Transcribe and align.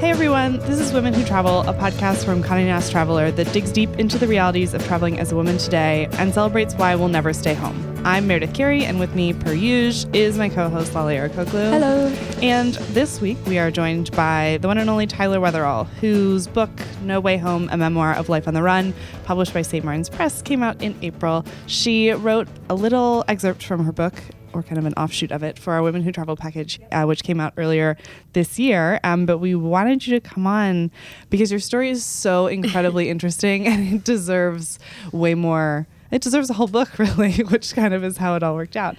Hey 0.00 0.08
everyone, 0.08 0.56
this 0.60 0.80
is 0.80 0.94
Women 0.94 1.12
Who 1.12 1.22
Travel, 1.26 1.60
a 1.68 1.74
podcast 1.74 2.24
from 2.24 2.42
Condé 2.42 2.64
Nast 2.64 2.90
Traveler 2.90 3.30
that 3.32 3.52
digs 3.52 3.70
deep 3.70 3.90
into 3.98 4.16
the 4.16 4.26
realities 4.26 4.72
of 4.72 4.82
traveling 4.86 5.20
as 5.20 5.30
a 5.30 5.36
woman 5.36 5.58
today 5.58 6.08
and 6.12 6.32
celebrates 6.32 6.72
why 6.76 6.94
we'll 6.94 7.08
never 7.08 7.34
stay 7.34 7.52
home. 7.52 8.00
I'm 8.02 8.26
Meredith 8.26 8.54
Carey, 8.54 8.82
and 8.82 8.98
with 8.98 9.14
me, 9.14 9.34
per 9.34 9.52
usual, 9.52 10.16
is 10.16 10.38
my 10.38 10.48
co-host 10.48 10.94
Lale 10.94 11.28
Arikoglu. 11.28 11.70
Hello. 11.70 12.06
And 12.40 12.72
this 12.94 13.20
week 13.20 13.36
we 13.46 13.58
are 13.58 13.70
joined 13.70 14.10
by 14.12 14.56
the 14.62 14.68
one 14.68 14.78
and 14.78 14.88
only 14.88 15.06
Tyler 15.06 15.38
Wetherall, 15.38 15.86
whose 16.00 16.46
book 16.46 16.70
No 17.02 17.20
Way 17.20 17.36
Home: 17.36 17.68
A 17.70 17.76
Memoir 17.76 18.14
of 18.14 18.30
Life 18.30 18.48
on 18.48 18.54
the 18.54 18.62
Run, 18.62 18.94
published 19.24 19.52
by 19.52 19.60
St. 19.60 19.84
Martin's 19.84 20.08
Press, 20.08 20.40
came 20.40 20.62
out 20.62 20.80
in 20.80 20.96
April. 21.02 21.44
She 21.66 22.10
wrote 22.10 22.48
a 22.70 22.74
little 22.74 23.22
excerpt 23.28 23.62
from 23.62 23.84
her 23.84 23.92
book 23.92 24.14
or 24.52 24.62
kind 24.62 24.78
of 24.78 24.84
an 24.86 24.94
offshoot 24.94 25.32
of 25.32 25.42
it 25.42 25.58
for 25.58 25.72
our 25.72 25.82
Women 25.82 26.02
Who 26.02 26.12
Travel 26.12 26.36
package, 26.36 26.80
uh, 26.92 27.04
which 27.04 27.22
came 27.22 27.40
out 27.40 27.52
earlier 27.56 27.96
this 28.32 28.58
year. 28.58 29.00
Um, 29.04 29.26
but 29.26 29.38
we 29.38 29.54
wanted 29.54 30.06
you 30.06 30.18
to 30.18 30.20
come 30.20 30.46
on 30.46 30.90
because 31.30 31.50
your 31.50 31.60
story 31.60 31.90
is 31.90 32.04
so 32.04 32.46
incredibly 32.46 33.08
interesting 33.10 33.66
and 33.66 33.94
it 33.94 34.04
deserves 34.04 34.78
way 35.12 35.34
more. 35.34 35.86
It 36.10 36.22
deserves 36.22 36.50
a 36.50 36.54
whole 36.54 36.68
book, 36.68 36.98
really, 36.98 37.34
which 37.44 37.74
kind 37.74 37.94
of 37.94 38.02
is 38.04 38.16
how 38.16 38.34
it 38.34 38.42
all 38.42 38.54
worked 38.54 38.76
out. 38.76 38.96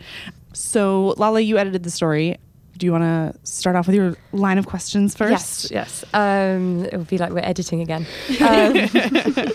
So, 0.54 1.14
Lale, 1.18 1.40
you 1.40 1.58
edited 1.58 1.84
the 1.84 1.92
story. 1.92 2.38
Do 2.78 2.86
you 2.86 2.92
want 2.92 3.04
to 3.04 3.40
start 3.44 3.76
off 3.76 3.86
with 3.86 3.96
your 3.96 4.16
line 4.32 4.58
of 4.58 4.66
questions 4.66 5.16
first? 5.16 5.70
Yes, 5.72 6.04
yes. 6.04 6.06
Um, 6.14 6.86
it 6.86 6.98
would 6.98 7.08
be 7.08 7.18
like 7.18 7.32
we're 7.32 7.40
editing 7.40 7.82
again. 7.82 8.06
Um, 8.42 9.52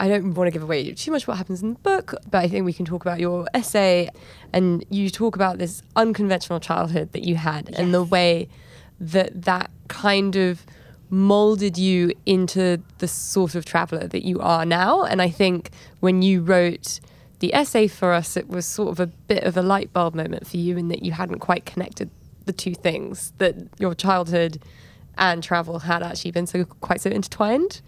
I 0.00 0.08
don't 0.08 0.32
want 0.32 0.48
to 0.48 0.50
give 0.50 0.62
away 0.62 0.90
too 0.92 1.10
much 1.10 1.28
what 1.28 1.36
happens 1.36 1.62
in 1.62 1.74
the 1.74 1.78
book, 1.80 2.14
but 2.30 2.38
I 2.38 2.48
think 2.48 2.64
we 2.64 2.72
can 2.72 2.86
talk 2.86 3.02
about 3.02 3.20
your 3.20 3.46
essay. 3.52 4.08
And 4.50 4.82
you 4.88 5.10
talk 5.10 5.36
about 5.36 5.58
this 5.58 5.82
unconventional 5.94 6.58
childhood 6.58 7.12
that 7.12 7.22
you 7.22 7.36
had 7.36 7.68
yes. 7.68 7.78
and 7.78 7.92
the 7.92 8.02
way 8.02 8.48
that 8.98 9.42
that 9.42 9.70
kind 9.88 10.36
of 10.36 10.64
molded 11.10 11.76
you 11.76 12.12
into 12.24 12.82
the 12.98 13.08
sort 13.08 13.54
of 13.54 13.66
traveler 13.66 14.06
that 14.06 14.24
you 14.24 14.40
are 14.40 14.64
now. 14.64 15.02
And 15.02 15.20
I 15.20 15.28
think 15.28 15.70
when 16.00 16.22
you 16.22 16.40
wrote 16.40 17.00
the 17.40 17.52
essay 17.52 17.86
for 17.86 18.14
us, 18.14 18.38
it 18.38 18.48
was 18.48 18.64
sort 18.64 18.88
of 18.88 19.00
a 19.00 19.06
bit 19.06 19.44
of 19.44 19.54
a 19.56 19.62
light 19.62 19.92
bulb 19.92 20.14
moment 20.14 20.46
for 20.46 20.56
you 20.56 20.78
in 20.78 20.88
that 20.88 21.02
you 21.02 21.12
hadn't 21.12 21.40
quite 21.40 21.66
connected 21.66 22.08
the 22.46 22.52
two 22.54 22.74
things 22.74 23.34
that 23.36 23.54
your 23.78 23.94
childhood 23.94 24.62
and 25.18 25.42
travel 25.42 25.80
had 25.80 26.02
actually 26.02 26.30
been 26.30 26.46
so 26.46 26.64
quite 26.64 27.02
so 27.02 27.10
intertwined. 27.10 27.82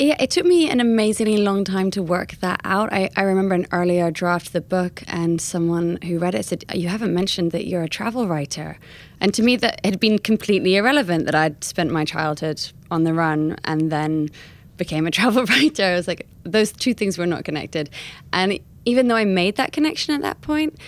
Yeah, 0.00 0.14
it 0.20 0.30
took 0.30 0.46
me 0.46 0.70
an 0.70 0.78
amazingly 0.78 1.38
long 1.38 1.64
time 1.64 1.90
to 1.90 2.04
work 2.04 2.36
that 2.38 2.60
out. 2.62 2.92
I, 2.92 3.10
I 3.16 3.22
remember 3.22 3.56
an 3.56 3.66
earlier 3.72 4.12
draft 4.12 4.46
of 4.46 4.52
the 4.52 4.60
book, 4.60 5.02
and 5.08 5.40
someone 5.40 5.98
who 6.04 6.20
read 6.20 6.36
it 6.36 6.44
said, 6.44 6.64
You 6.72 6.86
haven't 6.86 7.12
mentioned 7.12 7.50
that 7.50 7.66
you're 7.66 7.82
a 7.82 7.88
travel 7.88 8.28
writer. 8.28 8.78
And 9.20 9.34
to 9.34 9.42
me, 9.42 9.56
that 9.56 9.84
had 9.84 9.98
been 9.98 10.20
completely 10.20 10.76
irrelevant 10.76 11.24
that 11.24 11.34
I'd 11.34 11.64
spent 11.64 11.90
my 11.90 12.04
childhood 12.04 12.64
on 12.92 13.02
the 13.02 13.12
run 13.12 13.56
and 13.64 13.90
then 13.90 14.28
became 14.76 15.04
a 15.04 15.10
travel 15.18 15.44
writer. 15.46 15.82
I 15.82 15.94
was 15.96 16.06
like, 16.06 16.28
those 16.44 16.70
two 16.70 16.94
things 16.94 17.18
were 17.18 17.26
not 17.26 17.44
connected. 17.44 17.90
And 18.32 18.60
even 18.84 19.08
though 19.08 19.16
I 19.16 19.24
made 19.24 19.56
that 19.56 19.72
connection 19.72 20.14
at 20.14 20.22
that 20.22 20.40
point, 20.42 20.78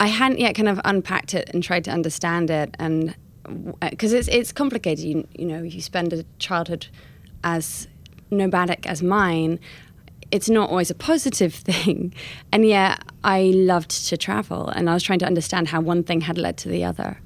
I 0.00 0.08
hadn't 0.08 0.40
yet 0.40 0.56
kind 0.56 0.68
of 0.68 0.80
unpacked 0.84 1.34
it 1.34 1.48
and 1.54 1.62
tried 1.62 1.84
to 1.84 1.92
understand 1.92 2.50
it. 2.50 2.74
And 2.80 3.14
because 3.78 4.12
it's, 4.12 4.26
it's 4.26 4.50
complicated, 4.50 5.04
you, 5.04 5.28
you 5.38 5.46
know, 5.46 5.62
you 5.62 5.80
spend 5.80 6.12
a 6.12 6.24
childhood 6.40 6.88
as 7.44 7.86
nomadic 8.30 8.86
as 8.86 9.02
mine, 9.02 9.58
it's 10.30 10.48
not 10.48 10.70
always 10.70 10.90
a 10.90 10.94
positive 10.94 11.54
thing. 11.70 12.14
And 12.52 12.64
yet 12.64 13.02
I 13.24 13.52
loved 13.54 13.90
to 14.08 14.16
travel 14.16 14.68
and 14.68 14.88
I 14.88 14.94
was 14.94 15.02
trying 15.02 15.18
to 15.20 15.26
understand 15.26 15.68
how 15.68 15.80
one 15.80 16.02
thing 16.02 16.22
had 16.22 16.38
led 16.38 16.56
to 16.58 16.68
the 16.68 16.84
other. 16.84 17.18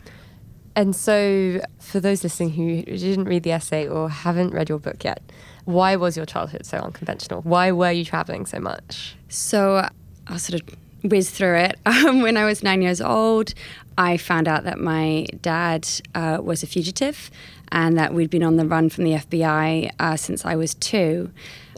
And 0.77 0.97
so, 0.97 1.61
for 1.79 2.01
those 2.01 2.25
listening 2.25 2.51
who 2.51 2.83
didn't 2.83 3.27
read 3.27 3.45
the 3.45 3.53
essay 3.53 3.87
or 3.87 4.11
haven't 4.11 4.53
read 4.53 4.69
your 4.69 4.81
book 4.81 5.05
yet, 5.05 5.23
why 5.67 5.95
was 5.95 6.17
your 6.17 6.27
childhood 6.27 6.67
so 6.67 6.79
unconventional? 6.79 7.43
Why 7.43 7.71
were 7.71 7.93
you 7.93 8.05
traveling 8.05 8.45
so 8.45 8.59
much? 8.59 9.17
So, 9.29 9.89
I'll 10.27 10.39
sort 10.41 10.61
of 10.61 10.69
whiz 11.05 11.31
through 11.31 11.57
it. 11.59 11.79
Um, 11.87 12.23
when 12.23 12.37
I 12.37 12.45
was 12.45 12.63
nine 12.63 12.83
years 12.83 13.01
old, 13.01 13.55
I 13.97 14.17
found 14.17 14.49
out 14.49 14.65
that 14.65 14.81
my 14.81 15.27
dad 15.41 15.89
uh, 16.15 16.39
was 16.43 16.63
a 16.63 16.67
fugitive 16.67 17.31
and 17.73 17.97
that 17.99 18.15
we'd 18.15 18.31
been 18.31 18.43
on 18.43 18.57
the 18.57 18.67
run 18.67 18.89
from 18.89 19.05
the 19.05 19.13
FBI 19.13 19.91
uh, 19.99 20.17
since 20.17 20.45
I 20.45 20.57
was 20.57 20.75
two. 20.75 21.31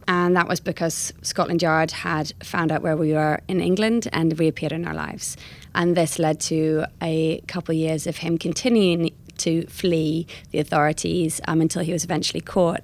And 0.09 0.37
that 0.37 0.47
was 0.47 0.61
because 0.61 1.13
Scotland 1.23 1.63
Yard 1.63 1.91
had 1.91 2.33
found 2.43 2.71
out 2.71 2.83
where 2.83 2.97
we 2.97 3.13
were 3.13 3.41
in 3.49 3.61
England 3.61 4.09
and 4.13 4.39
reappeared 4.39 4.73
in 4.73 4.87
our 4.87 4.95
lives. 4.95 5.37
And 5.75 5.97
this 5.97 6.19
led 6.19 6.41
to 6.43 6.85
a 7.03 7.41
couple 7.49 7.73
of 7.73 7.79
years 7.79 8.07
of 8.07 8.19
him 8.19 8.39
continuing 8.39 9.11
to 9.39 9.67
flee 9.67 10.27
the 10.53 10.59
authorities 10.59 11.41
um, 11.49 11.61
until 11.61 11.83
he 11.83 11.93
was 11.93 12.05
eventually 12.05 12.41
caught. 12.41 12.83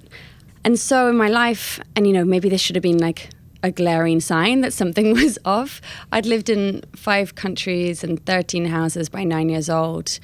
And 0.65 0.79
so 0.79 1.09
in 1.09 1.17
my 1.17 1.29
life, 1.29 1.79
and 1.95 2.05
you 2.05 2.13
know, 2.13 2.25
maybe 2.25 2.49
this 2.49 2.61
should 2.61 2.75
have 2.75 2.83
been 2.83 2.99
like 2.99 3.29
a 3.63 3.71
glaring 3.71 4.19
sign 4.19 4.61
that 4.61 4.73
something 4.73 5.13
was 5.23 5.39
off. 5.45 5.81
I'd 6.11 6.25
lived 6.25 6.49
in 6.49 6.83
five 6.95 7.35
countries 7.35 8.03
and 8.03 8.23
13 8.25 8.65
houses 8.65 9.09
by 9.09 9.23
nine 9.23 9.49
years 9.49 9.69
old. 9.69 10.19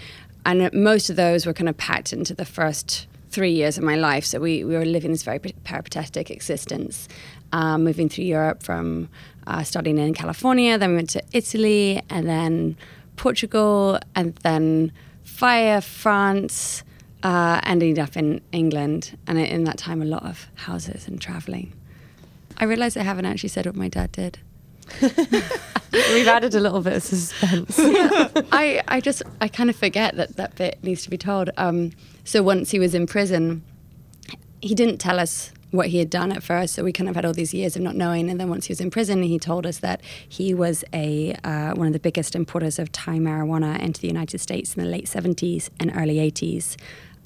And 0.45 0.71
most 0.73 1.09
of 1.09 1.15
those 1.15 1.45
were 1.45 1.53
kind 1.53 1.69
of 1.69 1.77
packed 1.77 2.13
into 2.13 2.33
the 2.33 2.45
first 2.45 3.07
three 3.29 3.51
years 3.51 3.77
of 3.77 3.83
my 3.83 3.95
life. 3.95 4.25
So 4.25 4.39
we, 4.39 4.63
we 4.63 4.75
were 4.75 4.85
living 4.85 5.11
this 5.11 5.23
very 5.23 5.39
peripatetic 5.39 6.31
existence, 6.31 7.07
um, 7.51 7.83
moving 7.83 8.09
through 8.09 8.25
Europe 8.25 8.63
from 8.63 9.09
uh, 9.47 9.63
studying 9.63 9.97
in 9.97 10.13
California, 10.13 10.77
then 10.77 10.91
we 10.91 10.95
went 10.97 11.09
to 11.11 11.23
Italy, 11.33 12.01
and 12.09 12.27
then 12.27 12.77
Portugal, 13.15 13.99
and 14.15 14.35
then 14.37 14.91
via 15.23 15.81
France, 15.81 16.83
uh, 17.23 17.59
ended 17.63 17.99
up 17.99 18.15
in 18.15 18.41
England. 18.51 19.17
And 19.27 19.39
in 19.39 19.63
that 19.63 19.77
time, 19.77 20.01
a 20.01 20.05
lot 20.05 20.23
of 20.23 20.47
houses 20.55 21.07
and 21.07 21.19
traveling. 21.19 21.73
I 22.57 22.65
realize 22.65 22.95
I 22.95 23.03
haven't 23.03 23.25
actually 23.25 23.49
said 23.49 23.65
what 23.65 23.75
my 23.75 23.87
dad 23.87 24.11
did. 24.11 24.39
We've 25.91 26.27
added 26.27 26.53
a 26.55 26.59
little 26.59 26.81
bit 26.81 26.93
of 26.93 27.03
suspense. 27.03 27.77
Yeah. 27.89 28.29
I, 28.51 28.81
I 28.87 29.01
just, 29.01 29.23
I 29.41 29.47
kind 29.47 29.69
of 29.69 29.75
forget 29.75 30.15
that 30.17 30.35
that 30.37 30.55
bit 30.55 30.83
needs 30.83 31.03
to 31.03 31.09
be 31.09 31.17
told. 31.17 31.49
Um, 31.57 31.91
so 32.23 32.43
once 32.43 32.71
he 32.71 32.79
was 32.79 32.93
in 32.93 33.07
prison, 33.07 33.63
he 34.61 34.75
didn't 34.75 34.99
tell 34.99 35.19
us 35.19 35.51
what 35.71 35.87
he 35.87 35.99
had 35.99 36.09
done 36.09 36.31
at 36.31 36.43
first. 36.43 36.75
So 36.75 36.83
we 36.83 36.91
kind 36.91 37.09
of 37.09 37.15
had 37.15 37.25
all 37.25 37.33
these 37.33 37.53
years 37.53 37.75
of 37.75 37.81
not 37.81 37.95
knowing. 37.95 38.29
And 38.29 38.39
then 38.39 38.49
once 38.49 38.65
he 38.65 38.71
was 38.71 38.81
in 38.81 38.89
prison, 38.91 39.23
he 39.23 39.39
told 39.39 39.65
us 39.65 39.79
that 39.79 40.01
he 40.27 40.53
was 40.53 40.83
a 40.93 41.35
uh, 41.43 41.73
one 41.73 41.87
of 41.87 41.93
the 41.93 41.99
biggest 41.99 42.35
importers 42.35 42.79
of 42.79 42.91
Thai 42.91 43.17
marijuana 43.17 43.79
into 43.79 44.01
the 44.01 44.07
United 44.07 44.39
States 44.39 44.75
in 44.75 44.83
the 44.83 44.89
late 44.89 45.05
70s 45.05 45.69
and 45.79 45.91
early 45.95 46.15
80s. 46.15 46.75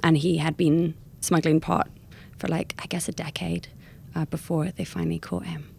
And 0.02 0.18
he 0.18 0.38
had 0.38 0.58
been 0.58 0.96
smuggling 1.22 1.60
pot 1.62 1.90
for 2.38 2.48
like, 2.48 2.76
I 2.80 2.86
guess, 2.88 3.08
a 3.08 3.14
decade 3.14 3.70
uh, 4.16 4.26
before 4.26 4.72
they 4.72 4.84
finally 4.86 5.20
caught 5.20 5.46
him. 5.46 5.73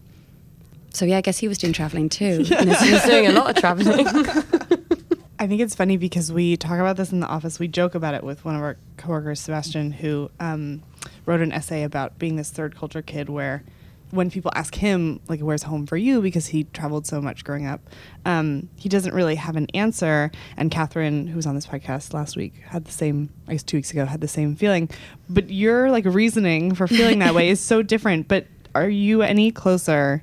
So 0.94 1.04
yeah, 1.04 1.18
I 1.18 1.20
guess 1.20 1.38
he 1.38 1.48
was 1.48 1.58
doing 1.58 1.72
traveling 1.72 2.08
too. 2.08 2.42
Yeah. 2.42 2.62
he 2.84 2.92
was 2.92 3.02
doing 3.02 3.26
a 3.26 3.32
lot 3.32 3.50
of 3.50 3.56
traveling. 3.56 4.06
I 5.38 5.46
think 5.48 5.60
it's 5.60 5.74
funny 5.74 5.96
because 5.96 6.32
we 6.32 6.56
talk 6.56 6.78
about 6.78 6.96
this 6.96 7.10
in 7.12 7.20
the 7.20 7.26
office. 7.26 7.58
We 7.58 7.68
joke 7.68 7.94
about 7.94 8.14
it 8.14 8.22
with 8.22 8.44
one 8.44 8.54
of 8.54 8.62
our 8.62 8.76
coworkers, 8.96 9.40
Sebastian, 9.40 9.90
who 9.90 10.30
um, 10.38 10.82
wrote 11.26 11.40
an 11.40 11.52
essay 11.52 11.82
about 11.82 12.18
being 12.18 12.36
this 12.36 12.50
third 12.50 12.76
culture 12.76 13.02
kid 13.02 13.28
where 13.28 13.64
when 14.10 14.30
people 14.30 14.52
ask 14.54 14.76
him 14.76 15.18
like 15.28 15.40
where's 15.40 15.64
home 15.64 15.86
for 15.86 15.96
you 15.96 16.22
because 16.22 16.46
he 16.46 16.64
traveled 16.64 17.04
so 17.04 17.20
much 17.20 17.42
growing 17.42 17.66
up 17.66 17.80
um, 18.24 18.68
he 18.76 18.88
doesn't 18.88 19.12
really 19.12 19.34
have 19.34 19.56
an 19.56 19.66
answer 19.74 20.30
and 20.56 20.70
catherine 20.70 21.26
who 21.26 21.34
was 21.34 21.46
on 21.46 21.56
this 21.56 21.66
podcast 21.66 22.14
last 22.14 22.36
week 22.36 22.54
had 22.68 22.84
the 22.84 22.92
same 22.92 23.28
i 23.48 23.52
guess 23.52 23.62
two 23.64 23.76
weeks 23.76 23.90
ago 23.90 24.04
had 24.04 24.20
the 24.20 24.28
same 24.28 24.54
feeling 24.54 24.88
but 25.28 25.50
your 25.50 25.90
like 25.90 26.04
reasoning 26.04 26.74
for 26.74 26.86
feeling 26.86 27.18
that 27.18 27.34
way 27.34 27.48
is 27.54 27.58
so 27.58 27.82
different 27.82 28.28
but 28.28 28.46
are 28.74 28.88
you 28.88 29.22
any 29.22 29.50
closer 29.50 30.22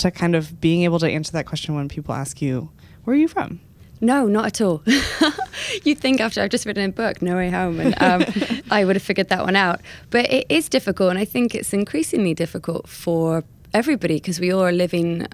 to 0.00 0.10
kind 0.10 0.34
of 0.34 0.60
being 0.60 0.82
able 0.82 0.98
to 0.98 1.08
answer 1.08 1.32
that 1.32 1.46
question 1.46 1.74
when 1.74 1.88
people 1.88 2.14
ask 2.14 2.42
you 2.42 2.70
where 3.04 3.14
are 3.14 3.18
you 3.18 3.28
from 3.28 3.60
no, 4.00 4.26
not 4.26 4.46
at 4.46 4.60
all. 4.60 4.82
You'd 5.84 5.98
think 5.98 6.20
after 6.20 6.40
I've 6.40 6.50
just 6.50 6.64
written 6.64 6.88
a 6.88 6.92
book, 6.92 7.20
No 7.20 7.36
Way 7.36 7.50
Home, 7.50 7.78
and 7.80 8.02
um, 8.02 8.24
I 8.70 8.84
would 8.84 8.96
have 8.96 9.02
figured 9.02 9.28
that 9.28 9.44
one 9.44 9.56
out. 9.56 9.80
But 10.08 10.30
it 10.32 10.46
is 10.48 10.68
difficult, 10.68 11.10
and 11.10 11.18
I 11.18 11.26
think 11.26 11.54
it's 11.54 11.72
increasingly 11.72 12.32
difficult 12.32 12.88
for 12.88 13.44
everybody 13.74 14.14
because 14.14 14.40
we 14.40 14.52
all 14.52 14.62
are 14.62 14.72
living 14.72 15.26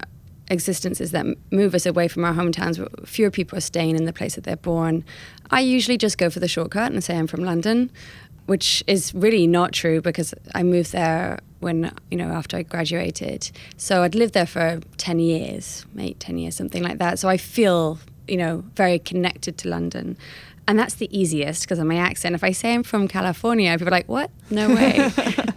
existences 0.49 1.13
that 1.13 1.27
move 1.51 1.75
us 1.75 1.87
away 1.87 2.09
from 2.09 2.25
our 2.25 2.35
hometowns. 2.35 3.07
Fewer 3.07 3.31
people 3.31 3.57
are 3.57 3.63
staying 3.63 3.97
in 3.97 4.05
the 4.05 4.13
place 4.13 4.35
that 4.35 4.45
they're 4.45 4.57
born. 4.57 5.05
I 5.51 5.61
usually 5.61 5.97
just 5.97 6.19
go 6.19 6.29
for 6.29 6.41
the 6.41 6.49
shortcut 6.49 6.91
and 6.91 7.03
say 7.03 7.17
I'm 7.17 7.29
from 7.29 7.45
London, 7.45 7.91
which 8.47 8.83
is 8.89 9.15
really 9.15 9.47
not 9.47 9.73
true 9.73 10.01
because 10.01 10.35
I 10.55 10.65
moved 10.65 10.93
there 10.93 11.39
when 11.61 11.93
you 12.11 12.19
know 12.19 12.29
after 12.29 12.57
I 12.57 12.63
graduated. 12.63 13.51
So 13.77 14.03
I'd 14.03 14.15
lived 14.15 14.35
there 14.35 14.47
for 14.47 14.81
ten 14.97 15.19
years, 15.19 15.87
eight, 15.99 16.21
ten 16.21 16.39
years, 16.39 16.57
something 16.57 16.83
like 16.83 16.99
that. 16.99 17.19
So 17.19 17.29
I 17.29 17.37
feel 17.37 17.99
you 18.29 18.37
know, 18.37 18.65
very 18.75 18.99
connected 18.99 19.59
to 19.59 19.69
London. 19.69 20.17
And 20.69 20.79
that's 20.79 20.95
the 20.95 21.09
easiest 21.17 21.63
because 21.63 21.79
of 21.79 21.87
my 21.87 21.97
accent. 21.97 22.35
If 22.35 22.43
I 22.43 22.51
say 22.51 22.75
I'm 22.75 22.83
from 22.83 23.07
California, 23.07 23.73
people 23.73 23.87
are 23.87 23.91
like, 23.93 24.09
what? 24.09 24.33
No 24.51 24.69
way. 24.69 24.97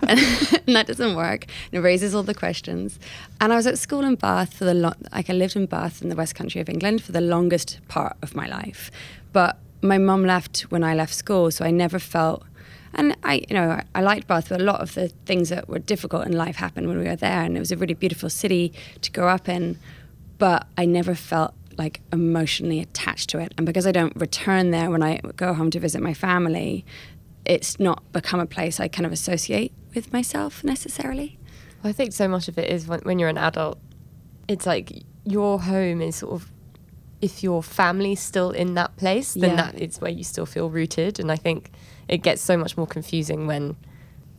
and 0.07 0.19
that 0.67 0.85
doesn't 0.85 1.15
work. 1.15 1.47
And 1.71 1.79
it 1.79 1.81
raises 1.81 2.13
all 2.13 2.21
the 2.21 2.35
questions. 2.35 2.99
And 3.41 3.51
I 3.51 3.55
was 3.55 3.65
at 3.65 3.79
school 3.79 4.01
in 4.01 4.15
Bath 4.15 4.53
for 4.53 4.65
the, 4.65 4.75
lo- 4.75 4.93
like 5.11 5.29
I 5.29 5.33
lived 5.33 5.55
in 5.55 5.65
Bath 5.65 6.03
in 6.03 6.09
the 6.09 6.15
West 6.15 6.35
Country 6.35 6.61
of 6.61 6.69
England 6.69 7.01
for 7.01 7.11
the 7.11 7.21
longest 7.21 7.79
part 7.87 8.17
of 8.21 8.35
my 8.35 8.47
life. 8.47 8.91
But 9.33 9.57
my 9.81 9.97
mum 9.97 10.25
left 10.25 10.61
when 10.69 10.83
I 10.83 10.93
left 10.93 11.15
school, 11.15 11.49
so 11.49 11.65
I 11.65 11.71
never 11.71 11.97
felt 11.97 12.43
And 12.93 13.15
I, 13.23 13.43
you 13.49 13.53
know, 13.55 13.81
I 13.93 14.01
liked 14.01 14.27
Bath, 14.27 14.49
but 14.49 14.59
a 14.59 14.63
lot 14.63 14.81
of 14.81 14.93
the 14.95 15.09
things 15.25 15.49
that 15.49 15.69
were 15.69 15.79
difficult 15.79 16.25
in 16.25 16.33
life 16.33 16.55
happened 16.55 16.87
when 16.87 16.97
we 16.97 17.05
were 17.05 17.15
there, 17.15 17.41
and 17.43 17.55
it 17.55 17.59
was 17.59 17.71
a 17.71 17.77
really 17.77 17.93
beautiful 17.93 18.29
city 18.29 18.73
to 19.01 19.11
grow 19.11 19.27
up 19.27 19.47
in. 19.47 19.77
But 20.37 20.67
I 20.77 20.85
never 20.85 21.15
felt 21.15 21.53
like 21.77 22.01
emotionally 22.11 22.79
attached 22.79 23.29
to 23.29 23.39
it, 23.39 23.53
and 23.57 23.65
because 23.65 23.85
I 23.87 23.91
don't 23.91 24.15
return 24.15 24.71
there 24.71 24.89
when 24.89 25.03
I 25.03 25.19
go 25.35 25.53
home 25.53 25.69
to 25.71 25.79
visit 25.79 26.01
my 26.01 26.13
family, 26.13 26.85
it's 27.45 27.79
not 27.79 28.11
become 28.11 28.39
a 28.39 28.45
place 28.45 28.79
I 28.79 28.87
kind 28.87 29.05
of 29.05 29.11
associate 29.11 29.71
with 29.95 30.11
myself 30.13 30.63
necessarily. 30.63 31.37
I 31.83 31.91
think 31.93 32.11
so 32.13 32.27
much 32.27 32.47
of 32.47 32.57
it 32.57 32.69
is 32.69 32.87
when, 32.87 32.99
when 33.01 33.19
you're 33.19 33.29
an 33.29 33.37
adult, 33.37 33.79
it's 34.47 34.65
like 34.65 35.03
your 35.25 35.61
home 35.61 36.01
is 36.01 36.17
sort 36.17 36.33
of 36.33 36.51
if 37.21 37.43
your 37.43 37.61
family's 37.61 38.19
still 38.21 38.51
in 38.51 38.73
that 38.75 38.95
place, 38.97 39.33
then 39.33 39.51
Yeah. 39.51 39.55
that 39.71 39.81
is 39.81 39.99
where 39.99 40.11
you 40.11 40.23
still 40.23 40.45
feel 40.45 40.69
rooted. 40.69 41.19
And 41.19 41.31
I 41.31 41.35
think 41.35 41.71
it 42.09 42.17
gets 42.17 42.41
so 42.41 42.57
much 42.57 42.75
more 42.75 42.87
confusing 42.87 43.47
when 43.47 43.75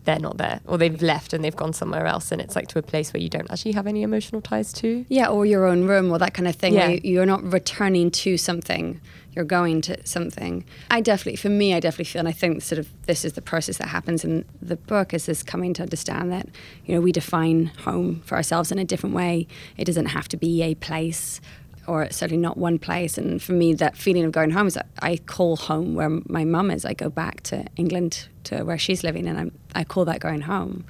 they're 0.05 0.19
not 0.19 0.39
there 0.39 0.61
or 0.67 0.79
they've 0.79 1.03
left 1.03 1.35
and 1.35 1.45
they've 1.45 1.57
gone 1.57 1.75
somewhere 1.75 2.07
else 2.07 2.33
and 2.33 2.41
it's 2.41 2.57
like 2.57 2.67
to 2.69 2.79
a 2.79 2.83
place 2.83 3.13
where 3.13 3.21
you 3.21 3.29
don't 3.29 3.51
actually 3.51 3.73
have 3.73 3.87
any 3.87 4.03
emotional 4.03 4.41
ties 4.41 4.73
to. 4.73 5.05
Yeah, 5.09 5.29
or 5.29 5.45
your 5.45 5.67
own 5.67 5.87
room 5.87 6.11
or 6.11 6.19
that 6.19 6.33
kind 6.33 6.49
of 6.49 6.57
thing. 6.57 6.75
Yeah. 6.75 6.89
You're 6.89 7.27
not 7.27 7.43
returning 7.43 8.11
to 8.13 8.39
something, 8.39 8.99
you're 9.33 9.45
going 9.45 9.83
to 9.83 10.07
something. 10.07 10.65
I 10.91 11.03
definitely, 11.03 11.37
for 11.37 11.51
me, 11.51 11.75
I 11.75 11.81
definitely 11.81 12.07
feel, 12.07 12.21
and 12.21 12.29
I 12.29 12.33
think 12.33 12.63
sort 12.63 12.79
of 12.79 12.89
this 13.07 13.25
is 13.27 13.35
the 13.35 13.43
process 13.43 13.77
that 13.77 13.89
happens 13.89 14.25
in 14.25 14.47
the 14.61 14.77
book, 14.77 15.13
is 15.13 15.27
this 15.27 15.43
coming 15.43 15.75
to 15.75 15.83
understand 15.83 16.33
that, 16.33 16.49
you 16.87 16.95
know, 16.95 17.01
we 17.03 17.13
define 17.13 17.67
home 17.67 18.23
for 18.25 18.37
ourselves 18.37 18.73
in 18.73 18.79
a 18.79 18.85
different 18.85 19.15
way. 19.15 19.47
It 19.77 19.85
doesn't 19.85 20.07
have 20.07 20.29
to 20.29 20.37
be 20.37 20.63
a 20.63 20.75
place 20.77 21.43
or 21.87 22.09
certainly 22.11 22.41
not 22.41 22.57
one 22.57 22.79
place. 22.79 23.19
And 23.19 23.43
for 23.43 23.53
me, 23.53 23.75
that 23.75 23.97
feeling 23.97 24.25
of 24.25 24.33
going 24.33 24.51
home 24.51 24.67
is 24.67 24.79
I 25.01 25.17
call 25.17 25.57
home 25.57 25.95
where 25.95 26.09
my 26.09 26.45
mum 26.45 26.71
is. 26.71 26.85
I 26.85 26.95
go 26.95 27.11
back 27.11 27.43
to 27.45 27.65
England 27.77 28.29
to 28.45 28.65
where 28.65 28.79
she's 28.79 29.03
living, 29.03 29.27
and 29.27 29.39
I'm, 29.39 29.59
I 29.75 29.85
call 29.85 30.05
that 30.07 30.21
going 30.21 30.43
home. 30.43 30.85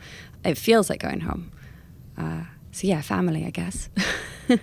It 0.45 0.57
feels 0.57 0.91
like 0.91 1.01
going 1.01 1.21
home. 1.21 1.51
Uh, 2.17 2.43
so 2.73 2.87
yeah, 2.87 3.01
family, 3.01 3.45
I 3.45 3.51
guess. 3.51 3.89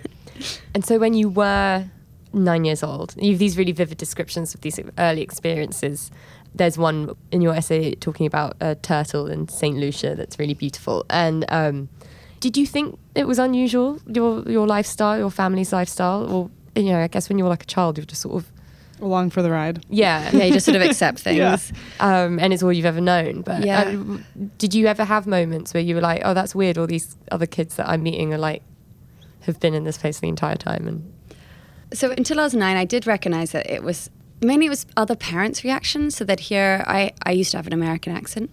And 0.74 0.84
so 0.84 0.98
when 0.98 1.14
you 1.14 1.28
were 1.28 1.88
nine 2.32 2.64
years 2.64 2.82
old, 2.82 3.14
you 3.16 3.30
have 3.30 3.38
these 3.38 3.56
really 3.56 3.72
vivid 3.72 3.98
descriptions 3.98 4.54
of 4.54 4.60
these 4.60 4.78
early 4.98 5.22
experiences. 5.22 6.10
There's 6.54 6.78
one 6.78 7.14
in 7.30 7.42
your 7.42 7.54
essay 7.54 7.94
talking 7.94 8.26
about 8.26 8.56
a 8.60 8.74
turtle 8.74 9.26
in 9.26 9.48
St. 9.48 9.76
Lucia 9.76 10.14
that's 10.14 10.38
really 10.38 10.54
beautiful. 10.54 11.04
And 11.10 11.44
um, 11.48 11.88
did 12.40 12.56
you 12.56 12.66
think 12.66 12.98
it 13.14 13.26
was 13.26 13.38
unusual, 13.38 14.00
your, 14.06 14.42
your 14.48 14.66
lifestyle, 14.66 15.18
your 15.18 15.30
family's 15.30 15.72
lifestyle? 15.72 16.30
Or, 16.32 16.50
you 16.76 16.90
know, 16.92 17.00
I 17.00 17.08
guess 17.08 17.28
when 17.28 17.38
you 17.38 17.44
were 17.44 17.50
like 17.50 17.62
a 17.62 17.66
child, 17.66 17.98
you're 17.98 18.06
just 18.06 18.22
sort 18.22 18.36
of, 18.36 18.52
Along 19.00 19.30
for 19.30 19.42
the 19.42 19.50
ride. 19.50 19.84
yeah. 19.88 20.28
yeah, 20.32 20.44
you 20.44 20.52
just 20.52 20.66
sort 20.66 20.74
of 20.76 20.82
accept 20.88 21.20
things. 21.20 21.38
Yeah. 21.38 21.58
Um, 22.00 22.38
and 22.40 22.52
it's 22.52 22.62
all 22.64 22.72
you've 22.72 22.84
ever 22.86 23.00
known. 23.00 23.42
But 23.42 23.64
Yeah. 23.64 23.82
uh, 23.82 24.18
did 24.58 24.74
you 24.74 24.86
ever 24.86 25.04
have 25.04 25.24
moments 25.26 25.72
where 25.72 25.82
you 25.82 25.94
were 25.94 26.00
like, 26.00 26.22
oh, 26.24 26.34
that's 26.34 26.52
weird, 26.54 26.78
all 26.78 26.86
these 26.88 27.16
other 27.30 27.46
kids 27.46 27.76
that 27.76 27.88
I'm 27.88 28.02
meeting 28.02 28.34
are 28.34 28.38
like, 28.38 28.62
have 29.42 29.60
been 29.60 29.72
in 29.74 29.84
this 29.84 29.98
place 29.98 30.18
the 30.20 30.28
entire 30.28 30.56
time? 30.56 30.88
And 30.88 31.12
So 31.94 32.10
until 32.10 32.40
I 32.40 32.44
was 32.44 32.54
nine, 32.54 32.76
I 32.76 32.84
did 32.84 33.06
recognize 33.06 33.52
that 33.52 33.70
it 33.70 33.82
was 33.84 34.10
mainly 34.42 34.66
it 34.66 34.70
was 34.70 34.84
other 34.96 35.14
parents' 35.16 35.62
reactions. 35.64 36.16
So 36.16 36.24
that 36.24 36.40
here, 36.40 36.84
I, 36.86 37.12
I 37.22 37.30
used 37.32 37.52
to 37.52 37.56
have 37.58 37.66
an 37.68 37.72
American 37.72 38.12
accent, 38.16 38.50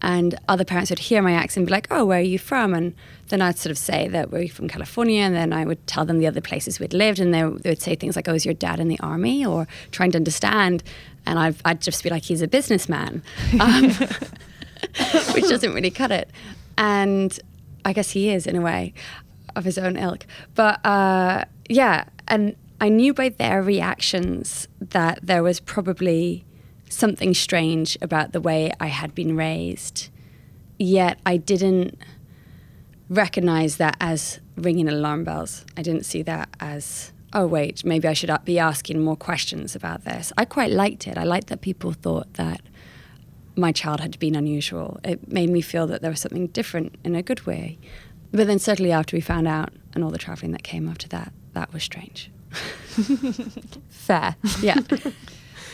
and 0.00 0.38
other 0.48 0.64
parents 0.64 0.90
would 0.90 0.98
hear 0.98 1.22
my 1.22 1.32
accent 1.32 1.62
and 1.62 1.66
be 1.66 1.72
like, 1.72 1.88
"Oh, 1.90 2.04
where 2.04 2.18
are 2.18 2.22
you 2.22 2.38
from?" 2.38 2.74
And 2.74 2.94
then 3.28 3.42
I'd 3.42 3.58
sort 3.58 3.70
of 3.70 3.78
say 3.78 4.08
that 4.08 4.30
we're 4.30 4.48
from 4.48 4.68
California, 4.68 5.22
and 5.22 5.34
then 5.34 5.52
I 5.52 5.64
would 5.64 5.84
tell 5.86 6.04
them 6.04 6.18
the 6.18 6.26
other 6.26 6.40
places 6.40 6.78
we'd 6.78 6.94
lived, 6.94 7.18
and 7.18 7.34
they, 7.34 7.42
they 7.42 7.70
would 7.70 7.82
say 7.82 7.94
things 7.94 8.16
like, 8.16 8.28
"Oh, 8.28 8.34
is 8.34 8.44
your 8.44 8.54
dad 8.54 8.80
in 8.80 8.88
the 8.88 9.00
army?" 9.00 9.44
or 9.44 9.66
trying 9.90 10.12
to 10.12 10.18
understand, 10.18 10.82
and 11.26 11.38
I'd, 11.38 11.56
I'd 11.64 11.80
just 11.80 12.02
be 12.02 12.10
like, 12.10 12.24
"He's 12.24 12.42
a 12.42 12.48
businessman," 12.48 13.22
um, 13.60 13.90
which 15.34 15.48
doesn't 15.48 15.74
really 15.74 15.90
cut 15.90 16.10
it. 16.10 16.30
And 16.76 17.38
I 17.84 17.92
guess 17.92 18.10
he 18.10 18.30
is 18.30 18.46
in 18.46 18.56
a 18.56 18.60
way 18.60 18.94
of 19.56 19.64
his 19.64 19.78
own 19.78 19.96
ilk. 19.96 20.26
But 20.54 20.84
uh, 20.84 21.44
yeah, 21.68 22.04
and 22.28 22.54
I 22.80 22.88
knew 22.88 23.12
by 23.12 23.30
their 23.30 23.62
reactions 23.62 24.68
that 24.80 25.18
there 25.22 25.42
was 25.42 25.58
probably 25.58 26.44
something 26.90 27.34
strange 27.34 27.96
about 28.00 28.32
the 28.32 28.40
way 28.40 28.72
I 28.80 28.86
had 28.86 29.14
been 29.14 29.36
raised. 29.36 30.08
Yet 30.78 31.18
I 31.26 31.36
didn't 31.36 31.98
recognize 33.08 33.76
that 33.76 33.96
as 34.00 34.40
ringing 34.56 34.88
alarm 34.88 35.24
bells. 35.24 35.64
I 35.76 35.82
didn't 35.82 36.04
see 36.04 36.22
that 36.22 36.48
as, 36.60 37.12
oh, 37.32 37.46
wait, 37.46 37.84
maybe 37.84 38.08
I 38.08 38.12
should 38.12 38.30
be 38.44 38.58
asking 38.58 39.02
more 39.02 39.16
questions 39.16 39.74
about 39.74 40.04
this. 40.04 40.32
I 40.36 40.44
quite 40.44 40.70
liked 40.70 41.06
it. 41.06 41.16
I 41.16 41.24
liked 41.24 41.48
that 41.48 41.60
people 41.60 41.92
thought 41.92 42.34
that 42.34 42.60
my 43.56 43.72
child 43.72 44.00
had 44.00 44.18
been 44.18 44.36
unusual. 44.36 45.00
It 45.02 45.30
made 45.30 45.50
me 45.50 45.60
feel 45.60 45.86
that 45.88 46.00
there 46.00 46.10
was 46.10 46.20
something 46.20 46.46
different 46.48 46.96
in 47.04 47.14
a 47.16 47.22
good 47.22 47.44
way. 47.46 47.78
But 48.30 48.46
then, 48.46 48.58
certainly, 48.58 48.92
after 48.92 49.16
we 49.16 49.20
found 49.20 49.48
out 49.48 49.70
and 49.94 50.04
all 50.04 50.10
the 50.10 50.18
traveling 50.18 50.52
that 50.52 50.62
came 50.62 50.88
after 50.88 51.08
that, 51.08 51.32
that 51.54 51.72
was 51.72 51.82
strange. 51.82 52.30
fair. 53.88 54.36
Yeah. 54.60 54.80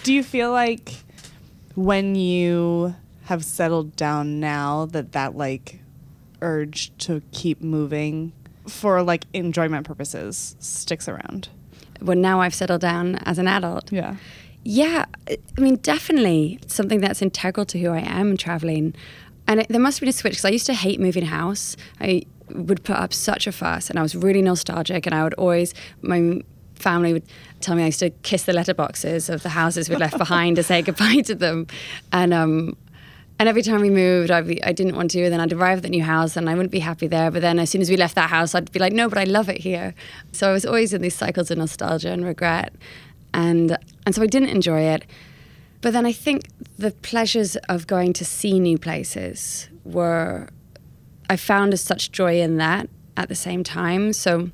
Do 0.03 0.13
you 0.13 0.23
feel 0.23 0.51
like 0.51 1.04
when 1.75 2.15
you 2.15 2.95
have 3.25 3.45
settled 3.45 3.97
down 3.97 4.41
now 4.41 4.87
that 4.87 5.13
that 5.13 5.37
like 5.37 5.81
urge 6.43 6.97
to 6.99 7.23
keep 7.33 7.63
moving 7.63 8.33
for 8.69 9.03
like 9.03 9.25
enjoyment 9.33 9.87
purposes 9.87 10.57
sticks 10.59 11.09
around? 11.09 11.49
when 12.01 12.21
now 12.21 12.41
I've 12.41 12.55
settled 12.55 12.81
down 12.81 13.17
as 13.25 13.39
an 13.39 13.49
adult. 13.49 13.93
Yeah. 13.93 14.17
Yeah, 14.65 15.05
I 15.29 15.39
I 15.57 15.61
mean, 15.61 15.77
definitely 15.77 16.59
something 16.67 17.01
that's 17.01 17.21
integral 17.21 17.67
to 17.67 17.79
who 17.79 17.91
I 17.91 18.01
am 18.01 18.37
traveling. 18.37 18.95
And 19.47 19.61
it, 19.61 19.69
there 19.69 19.81
must 19.81 19.99
have 19.99 20.01
been 20.01 20.09
a 20.09 20.13
switch 20.13 20.33
because 20.33 20.45
I 20.45 20.51
used 20.51 20.67
to 20.67 20.75
hate 20.75 21.01
moving 21.01 21.27
house. 21.27 21.77
I 22.01 22.23
would 22.51 22.83
put 22.83 22.97
up 22.97 23.13
such 23.13 23.47
a 23.47 23.53
fuss 23.53 23.91
and 23.91 23.99
I 23.99 24.03
was 24.03 24.15
really 24.15 24.43
nostalgic. 24.43 25.07
And 25.07 25.15
I 25.15 25.23
would 25.23 25.35
always, 25.35 25.75
my 26.01 26.41
family 26.77 27.13
would 27.13 27.25
tell 27.65 27.75
me 27.75 27.83
I 27.83 27.87
used 27.87 28.01
to 28.01 28.11
kiss 28.11 28.45
the 28.45 28.53
letterboxes 28.53 29.33
of 29.33 29.43
the 29.43 29.49
houses 29.49 29.89
we'd 29.89 29.99
left 29.99 30.19
behind 30.19 30.57
to 30.57 30.63
say 30.63 30.83
goodbye 30.83 31.23
to 31.23 31.35
them. 31.35 31.67
And, 32.13 32.33
um, 32.33 32.77
and 33.39 33.49
every 33.49 33.63
time 33.63 33.81
we 33.81 33.91
moved, 33.91 34.31
I'd 34.31 34.47
be, 34.47 34.63
I 34.63 34.73
didn't 34.73 34.97
want 34.97 35.11
to. 35.13 35.25
And 35.25 35.33
then 35.33 35.41
I'd 35.41 35.53
arrive 35.53 35.79
at 35.79 35.83
the 35.83 35.89
new 35.89 36.03
house 36.03 36.37
and 36.37 36.49
I 36.49 36.55
wouldn't 36.55 36.71
be 36.73 36.79
happy 36.79 37.07
there. 37.07 37.31
But 37.31 37.43
then 37.43 37.59
as 37.59 37.71
soon 37.71 37.81
as 37.81 37.91
we 37.91 37.97
left 37.97 38.15
that 38.15 38.31
house, 38.31 38.55
I'd 38.55 38.71
be 38.71 38.79
like, 38.79 38.93
no, 38.93 39.09
but 39.09 39.19
I 39.19 39.25
love 39.25 39.49
it 39.49 39.59
here. 39.59 39.95
So 40.33 40.51
I 40.51 40.53
was 40.53 40.65
always 40.65 40.93
in 40.93 41.03
these 41.03 41.17
cycles 41.17 41.51
of 41.51 41.59
nostalgia 41.59 42.11
and 42.11 42.25
regret. 42.25 42.75
And, 43.33 43.77
and 44.07 44.15
so 44.15 44.23
I 44.23 44.27
didn't 44.27 44.51
enjoy 44.51 44.83
it. 44.83 45.05
But 45.81 45.93
then 45.93 46.07
I 46.07 46.13
think 46.13 46.45
the 46.79 46.93
pleasures 46.93 47.57
of 47.69 47.87
going 47.87 48.13
to 48.15 48.25
see 48.25 48.61
new 48.61 48.79
places 48.79 49.69
were, 49.85 50.49
I 51.29 51.37
found 51.37 51.79
such 51.81 52.13
joy 52.13 52.41
in 52.41 52.57
that 52.59 52.89
at 53.17 53.29
the 53.29 53.35
same 53.35 53.65
time. 53.65 54.13
So 54.13 54.51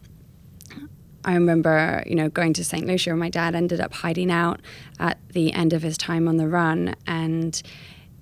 I 1.24 1.34
remember, 1.34 2.02
you 2.06 2.14
know, 2.14 2.28
going 2.28 2.52
to 2.54 2.64
St. 2.64 2.86
Lucia, 2.86 3.10
and 3.10 3.20
my 3.20 3.28
dad 3.28 3.54
ended 3.54 3.80
up 3.80 3.92
hiding 3.92 4.30
out 4.30 4.60
at 4.98 5.18
the 5.32 5.52
end 5.52 5.72
of 5.72 5.82
his 5.82 5.98
time 5.98 6.28
on 6.28 6.36
the 6.36 6.48
run, 6.48 6.94
and 7.06 7.60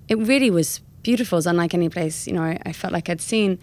it 0.08 0.18
really 0.18 0.50
was 0.50 0.80
beautiful. 1.02 1.36
It 1.36 1.40
was 1.40 1.46
unlike 1.46 1.74
any 1.74 1.88
place, 1.88 2.26
you 2.26 2.32
know, 2.32 2.42
I, 2.42 2.58
I 2.66 2.72
felt 2.72 2.92
like 2.92 3.08
I'd 3.08 3.20
seen. 3.20 3.58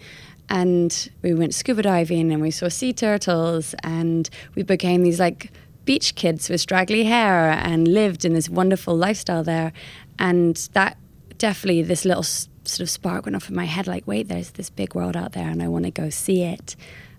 And 0.48 1.10
we 1.22 1.34
went 1.34 1.54
scuba 1.54 1.82
diving, 1.82 2.32
and 2.32 2.40
we 2.40 2.50
saw 2.50 2.68
sea 2.68 2.92
turtles, 2.92 3.74
and 3.82 4.28
we 4.54 4.62
became 4.62 5.02
these 5.02 5.20
like 5.20 5.50
beach 5.84 6.14
kids 6.14 6.48
with 6.48 6.60
straggly 6.60 7.04
hair, 7.04 7.50
and 7.50 7.88
lived 7.88 8.24
in 8.24 8.32
this 8.32 8.48
wonderful 8.48 8.96
lifestyle 8.96 9.44
there. 9.44 9.72
And 10.18 10.56
that 10.72 10.96
definitely, 11.36 11.82
this 11.82 12.04
little 12.04 12.22
sort 12.22 12.80
of 12.80 12.90
spark 12.90 13.26
went 13.26 13.36
off 13.36 13.48
in 13.48 13.54
my 13.54 13.66
head, 13.66 13.86
like, 13.86 14.06
wait, 14.06 14.28
there's 14.28 14.52
this 14.52 14.70
big 14.70 14.94
world 14.94 15.16
out 15.16 15.32
there, 15.32 15.48
and 15.48 15.62
I 15.62 15.68
want 15.68 15.84
to 15.84 15.90
go 15.90 16.10
see 16.10 16.42
it. 16.42 16.76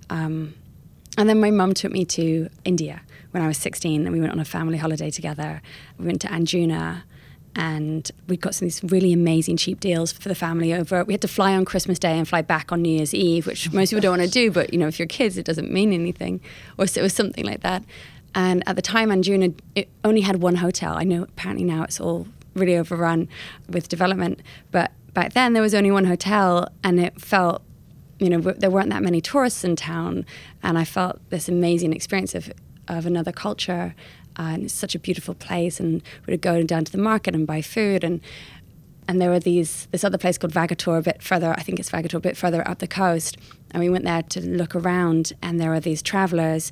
Um, 0.10 0.56
and 1.18 1.28
then 1.28 1.40
my 1.40 1.52
mum 1.52 1.74
took 1.74 1.92
me 1.92 2.06
to 2.06 2.50
India 2.64 3.02
when 3.32 3.44
I 3.44 3.48
was 3.48 3.58
16, 3.58 4.06
and 4.06 4.14
we 4.14 4.20
went 4.20 4.32
on 4.32 4.40
a 4.40 4.46
family 4.46 4.78
holiday 4.78 5.10
together. 5.10 5.62
We 5.98 6.06
went 6.06 6.22
to 6.22 6.28
Anjuna, 6.28 7.04
and 7.56 8.10
we 8.28 8.38
got 8.38 8.54
some 8.54 8.68
of 8.68 8.74
these 8.74 8.92
really 8.92 9.12
amazing 9.12 9.58
cheap 9.58 9.80
deals 9.80 10.12
for 10.12 10.30
the 10.30 10.36
family 10.36 10.74
over. 10.74 11.04
We 11.04 11.14
had 11.14 11.22
to 11.22 11.28
fly 11.28 11.56
on 11.56 11.66
Christmas 11.66 11.98
Day 11.98 12.18
and 12.18 12.28
fly 12.28 12.44
back 12.44 12.72
on 12.72 12.84
New 12.84 12.96
Year's 12.96 13.16
Eve, 13.16 13.48
which 13.48 13.72
most 13.74 13.90
people 13.90 14.02
don't 14.02 14.20
want 14.20 14.22
to 14.22 14.30
do, 14.30 14.52
but 14.52 14.72
you 14.72 14.80
know, 14.80 14.88
if 14.88 15.00
you're 15.00 15.08
kids, 15.08 15.38
it 15.38 15.46
doesn't 15.46 15.72
mean 15.72 15.92
anything. 15.92 16.40
Or 16.78 16.86
so 16.86 17.02
it 17.02 17.04
was 17.04 17.14
something 17.14 17.44
like 17.44 17.62
that. 17.62 17.84
And 18.36 18.62
at 18.68 18.76
the 18.76 18.84
time, 18.84 19.10
Anjuna 19.10 19.58
it 19.74 19.90
only 20.04 20.22
had 20.22 20.36
one 20.38 20.56
hotel. 20.56 20.96
I 20.96 21.04
know 21.04 21.24
apparently 21.24 21.66
now 21.66 21.84
it's 21.84 22.00
all 22.00 22.28
really 22.54 22.78
overrun 22.78 23.28
with 23.68 23.90
development, 23.90 24.42
but 24.72 24.92
back 25.14 25.34
then 25.34 25.54
there 25.54 25.64
was 25.64 25.74
only 25.74 25.90
one 25.90 26.06
hotel, 26.06 26.68
and 26.84 27.00
it 27.00 27.20
felt 27.20 27.64
you 28.20 28.30
know, 28.30 28.38
w- 28.38 28.60
there 28.60 28.72
weren't 28.72 28.90
that 28.90 29.04
many 29.04 29.22
tourists 29.22 29.64
in 29.64 29.76
town, 29.76 30.26
and 30.64 30.78
I 30.78 30.84
felt 30.84 31.20
this 31.30 31.48
amazing 31.50 31.94
experience 31.94 32.36
of 32.36 32.52
of 32.88 33.06
another 33.06 33.34
culture, 33.34 33.94
uh, 34.40 34.44
and 34.54 34.64
it's 34.64 34.74
such 34.74 34.96
a 34.96 35.00
beautiful 35.00 35.34
place. 35.34 35.80
And 35.80 36.02
we 36.26 36.32
would 36.34 36.42
go 36.42 36.64
down 36.64 36.86
to 36.86 36.92
the 36.92 36.98
market 36.98 37.36
and 37.36 37.46
buy 37.46 37.62
food, 37.62 38.04
and 38.04 38.22
and 39.08 39.22
there 39.22 39.30
were 39.30 39.40
these 39.40 39.88
this 39.92 40.04
other 40.04 40.18
place 40.18 40.38
called 40.38 40.54
Vagator 40.54 40.98
a 40.98 41.02
bit 41.02 41.22
further. 41.22 41.54
I 41.58 41.62
think 41.62 41.80
it's 41.80 41.90
Vagator 41.90 42.16
a 42.16 42.20
bit 42.20 42.38
further 42.38 42.68
up 42.68 42.80
the 42.80 42.88
coast, 42.88 43.38
and 43.72 43.82
we 43.82 43.90
went 43.90 44.06
there 44.06 44.24
to 44.24 44.42
look 44.42 44.76
around, 44.76 45.34
and 45.42 45.60
there 45.60 45.70
were 45.70 45.80
these 45.80 46.02
travelers 46.02 46.72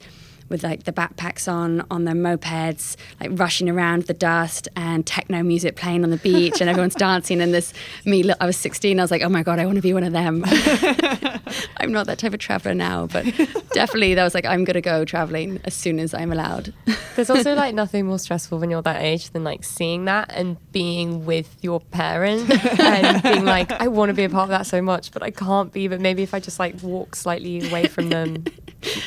with 0.50 0.64
like 0.64 0.84
the 0.84 0.92
backpacks 0.94 1.52
on, 1.52 1.86
on 1.90 2.06
their 2.06 2.16
mopeds, 2.16 2.96
like 3.20 3.32
rushing 3.34 3.70
around 3.70 4.04
the 4.04 4.14
dust 4.14 4.68
and 4.75 5.06
techno 5.06 5.42
music 5.44 5.75
playing 5.75 6.04
on 6.04 6.12
the 6.12 6.18
beach 6.18 6.62
and 6.62 6.70
everyone's 6.70 6.96
dancing. 7.06 7.42
And 7.42 7.54
this, 7.54 7.74
me, 8.06 8.30
I 8.40 8.46
was 8.46 8.58
16, 8.58 9.00
I 9.00 9.04
was 9.04 9.12
like, 9.12 9.24
oh 9.24 9.30
my 9.30 9.44
God, 9.44 9.60
I 9.60 9.66
want 9.66 9.78
to 9.78 9.82
be 9.82 9.94
one 9.94 10.04
of 10.04 10.14
them. 10.14 10.44
I'm 11.78 11.92
not 11.92 12.08
that 12.08 12.18
type 12.20 12.34
of 12.34 12.40
traveler 12.40 12.74
now, 12.74 13.08
but 13.08 13.25
definitely 13.72 14.14
that 14.14 14.24
was 14.24 14.34
like, 14.34 14.46
I'm 14.46 14.64
going 14.64 14.75
to 14.75 14.82
go 14.82 15.06
traveling 15.06 15.60
as 15.64 15.74
soon 15.74 16.00
as 16.00 16.14
I'm 16.14 16.32
allowed. 16.32 16.74
There's 17.16 17.30
also 17.30 17.56
like 17.56 17.74
nothing 17.74 18.06
more 18.06 18.20
stressful 18.20 18.60
when 18.60 18.70
you're 18.70 18.82
that 18.84 19.02
age 19.02 19.32
than 19.32 19.44
like 19.44 19.64
seeing 19.64 20.06
that 20.06 20.32
and 20.34 20.58
being 20.72 21.25
with 21.25 21.56
your 21.62 21.80
parents 21.80 22.52
and 22.80 23.24
being 23.24 23.46
like, 23.46 23.72
I 23.72 23.88
want 23.88 24.10
to 24.10 24.14
be 24.14 24.25
a 24.25 24.30
part 24.30 24.44
of 24.44 24.50
that 24.50 24.68
so 24.68 24.82
much, 24.82 25.12
but 25.12 25.24
I 25.24 25.32
can't 25.32 25.72
be. 25.72 25.88
But 25.88 26.02
maybe 26.02 26.24
if 26.24 26.34
I 26.34 26.40
just 26.40 26.60
like 26.60 26.82
walk 26.84 27.16
slightly 27.16 27.68
away 27.68 27.88
from 27.88 28.10
them, 28.10 28.44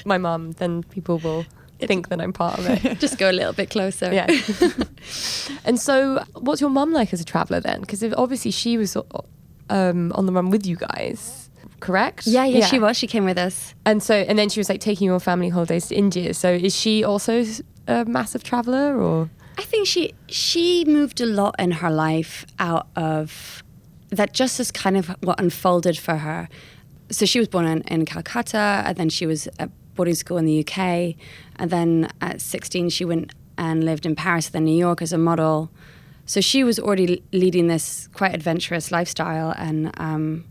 my 0.04 0.18
mum, 0.18 0.52
then 0.52 0.82
people 0.84 1.18
will 1.18 1.27
think 1.86 2.08
that 2.08 2.20
I'm 2.20 2.32
part 2.32 2.58
of 2.58 2.66
it. 2.66 2.98
Just 3.00 3.18
go 3.18 3.30
a 3.30 3.32
little 3.32 3.52
bit 3.52 3.70
closer. 3.70 4.12
Yeah. 4.12 4.26
and 5.64 5.78
so, 5.78 6.24
what's 6.34 6.60
your 6.60 6.70
mum 6.70 6.92
like 6.92 7.12
as 7.12 7.20
a 7.20 7.24
traveller 7.24 7.60
then? 7.60 7.80
Because 7.80 8.02
obviously 8.14 8.50
she 8.50 8.76
was 8.76 8.96
um, 9.70 10.12
on 10.12 10.26
the 10.26 10.32
run 10.32 10.50
with 10.50 10.66
you 10.66 10.76
guys, 10.76 11.50
correct? 11.80 12.26
Yeah, 12.26 12.44
yeah, 12.44 12.66
she 12.66 12.78
was. 12.78 12.96
She 12.96 13.06
came 13.06 13.24
with 13.24 13.38
us. 13.38 13.74
And 13.84 14.02
so, 14.02 14.14
and 14.14 14.38
then 14.38 14.48
she 14.48 14.60
was 14.60 14.68
like 14.68 14.80
taking 14.80 15.06
your 15.06 15.20
family 15.20 15.48
holidays 15.48 15.88
to 15.88 15.94
India. 15.94 16.34
So, 16.34 16.50
is 16.50 16.74
she 16.74 17.04
also 17.04 17.44
a 17.86 18.04
massive 18.04 18.42
traveller, 18.42 19.00
or? 19.00 19.30
I 19.56 19.62
think 19.62 19.86
she 19.86 20.14
she 20.28 20.84
moved 20.84 21.20
a 21.20 21.26
lot 21.26 21.54
in 21.58 21.72
her 21.72 21.90
life 21.90 22.46
out 22.58 22.88
of 22.96 23.62
that. 24.10 24.32
Just 24.32 24.60
as 24.60 24.70
kind 24.70 24.96
of 24.96 25.08
what 25.22 25.40
unfolded 25.40 25.98
for 25.98 26.16
her. 26.16 26.48
So 27.10 27.24
she 27.24 27.38
was 27.38 27.48
born 27.48 27.64
in, 27.64 27.80
in 27.82 28.04
Calcutta, 28.04 28.82
and 28.84 28.96
then 28.98 29.08
she 29.08 29.24
was 29.24 29.48
boarding 29.98 30.14
school 30.14 30.38
in 30.38 30.44
the 30.44 30.60
UK. 30.60 31.16
And 31.56 31.70
then 31.70 32.08
at 32.20 32.40
16, 32.40 32.88
she 32.90 33.04
went 33.04 33.34
and 33.58 33.82
lived 33.82 34.06
in 34.06 34.14
Paris, 34.14 34.48
then 34.48 34.64
New 34.64 34.78
York 34.78 35.02
as 35.02 35.12
a 35.12 35.18
model. 35.18 35.70
So 36.24 36.40
she 36.40 36.62
was 36.62 36.78
already 36.78 37.20
leading 37.32 37.66
this 37.66 38.08
quite 38.14 38.32
adventurous 38.32 38.92
lifestyle. 38.92 39.52
And 39.58 39.90
um, 39.98 40.44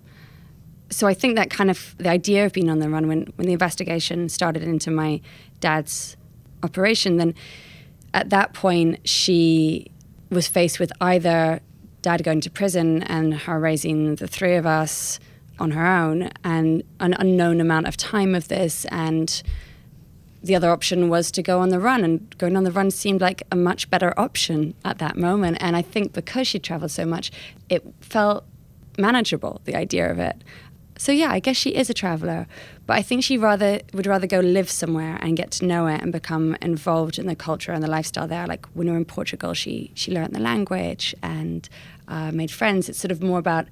so 0.89 1.07
I 1.07 1.13
think 1.13 1.37
that 1.37 1.49
kind 1.49 1.71
of 1.71 1.95
the 1.97 2.09
idea 2.09 2.45
of 2.45 2.51
being 2.51 2.69
on 2.69 2.79
the 2.79 2.89
run, 2.89 3.07
when, 3.07 3.31
when 3.37 3.47
the 3.47 3.53
investigation 3.53 4.27
started 4.27 4.63
into 4.63 4.91
my 4.91 5.21
dad's 5.61 6.17
operation, 6.61 7.15
then 7.15 7.33
at 8.13 8.29
that 8.31 8.51
point, 8.51 9.07
she 9.07 9.87
was 10.29 10.45
faced 10.47 10.77
with 10.77 10.91
either 10.99 11.61
dad 12.01 12.21
going 12.21 12.41
to 12.41 12.49
prison 12.49 13.01
and 13.03 13.33
her 13.33 13.57
raising 13.59 14.15
the 14.15 14.27
three 14.27 14.55
of 14.55 14.65
us 14.65 15.21
on 15.59 15.71
her 15.71 15.85
own 15.85 16.29
and 16.43 16.83
an 16.99 17.13
unknown 17.19 17.61
amount 17.61 17.87
of 17.87 17.97
time 17.97 18.35
of 18.35 18.47
this. 18.47 18.85
And 18.85 19.41
the 20.43 20.55
other 20.55 20.69
option 20.69 21.09
was 21.09 21.31
to 21.31 21.41
go 21.41 21.59
on 21.59 21.69
the 21.69 21.79
run 21.79 22.03
and 22.03 22.37
going 22.37 22.55
on 22.55 22.63
the 22.63 22.71
run 22.71 22.91
seemed 22.91 23.21
like 23.21 23.43
a 23.51 23.55
much 23.55 23.89
better 23.89 24.17
option 24.19 24.73
at 24.85 24.97
that 24.99 25.17
moment. 25.17 25.57
And 25.59 25.75
i 25.75 25.81
think 25.81 26.13
because 26.13 26.47
she 26.47 26.59
traveled 26.59 26.91
so 26.91 27.05
much 27.05 27.31
it 27.69 27.83
felt 28.01 28.45
manageable 28.97 29.61
the 29.65 29.75
idea 29.75 30.09
of 30.09 30.19
it. 30.19 30.43
So 30.97 31.11
yeah 31.11 31.31
i 31.31 31.39
guess 31.39 31.57
she 31.57 31.75
is 31.75 31.89
a 31.89 31.93
traveler 31.93 32.47
but 32.85 32.95
i 32.97 33.01
think 33.01 33.23
she 33.23 33.37
rather 33.37 33.81
would 33.93 34.07
rather 34.07 34.27
go 34.27 34.39
live 34.39 34.69
somewhere 34.69 35.17
and 35.21 35.35
get 35.35 35.51
to 35.51 35.65
know 35.65 35.87
it 35.87 36.01
and 36.01 36.11
become 36.11 36.55
involved 36.61 37.19
in 37.19 37.27
the 37.27 37.35
culture 37.35 37.71
and 37.71 37.83
the 37.83 37.89
lifestyle 37.89 38.27
there. 38.27 38.47
Like 38.47 38.65
when 38.73 38.87
we 38.87 38.91
were 38.91 38.97
in 38.97 39.05
portugal 39.05 39.53
she 39.53 39.91
she 39.95 40.11
learned 40.11 40.33
the 40.33 40.39
language 40.39 41.15
and 41.21 41.67
uh, 42.07 42.31
made 42.31 42.51
friends. 42.51 42.87
It's 42.89 42.99
sort 42.99 43.11
of 43.11 43.21
more 43.21 43.39
about 43.39 43.67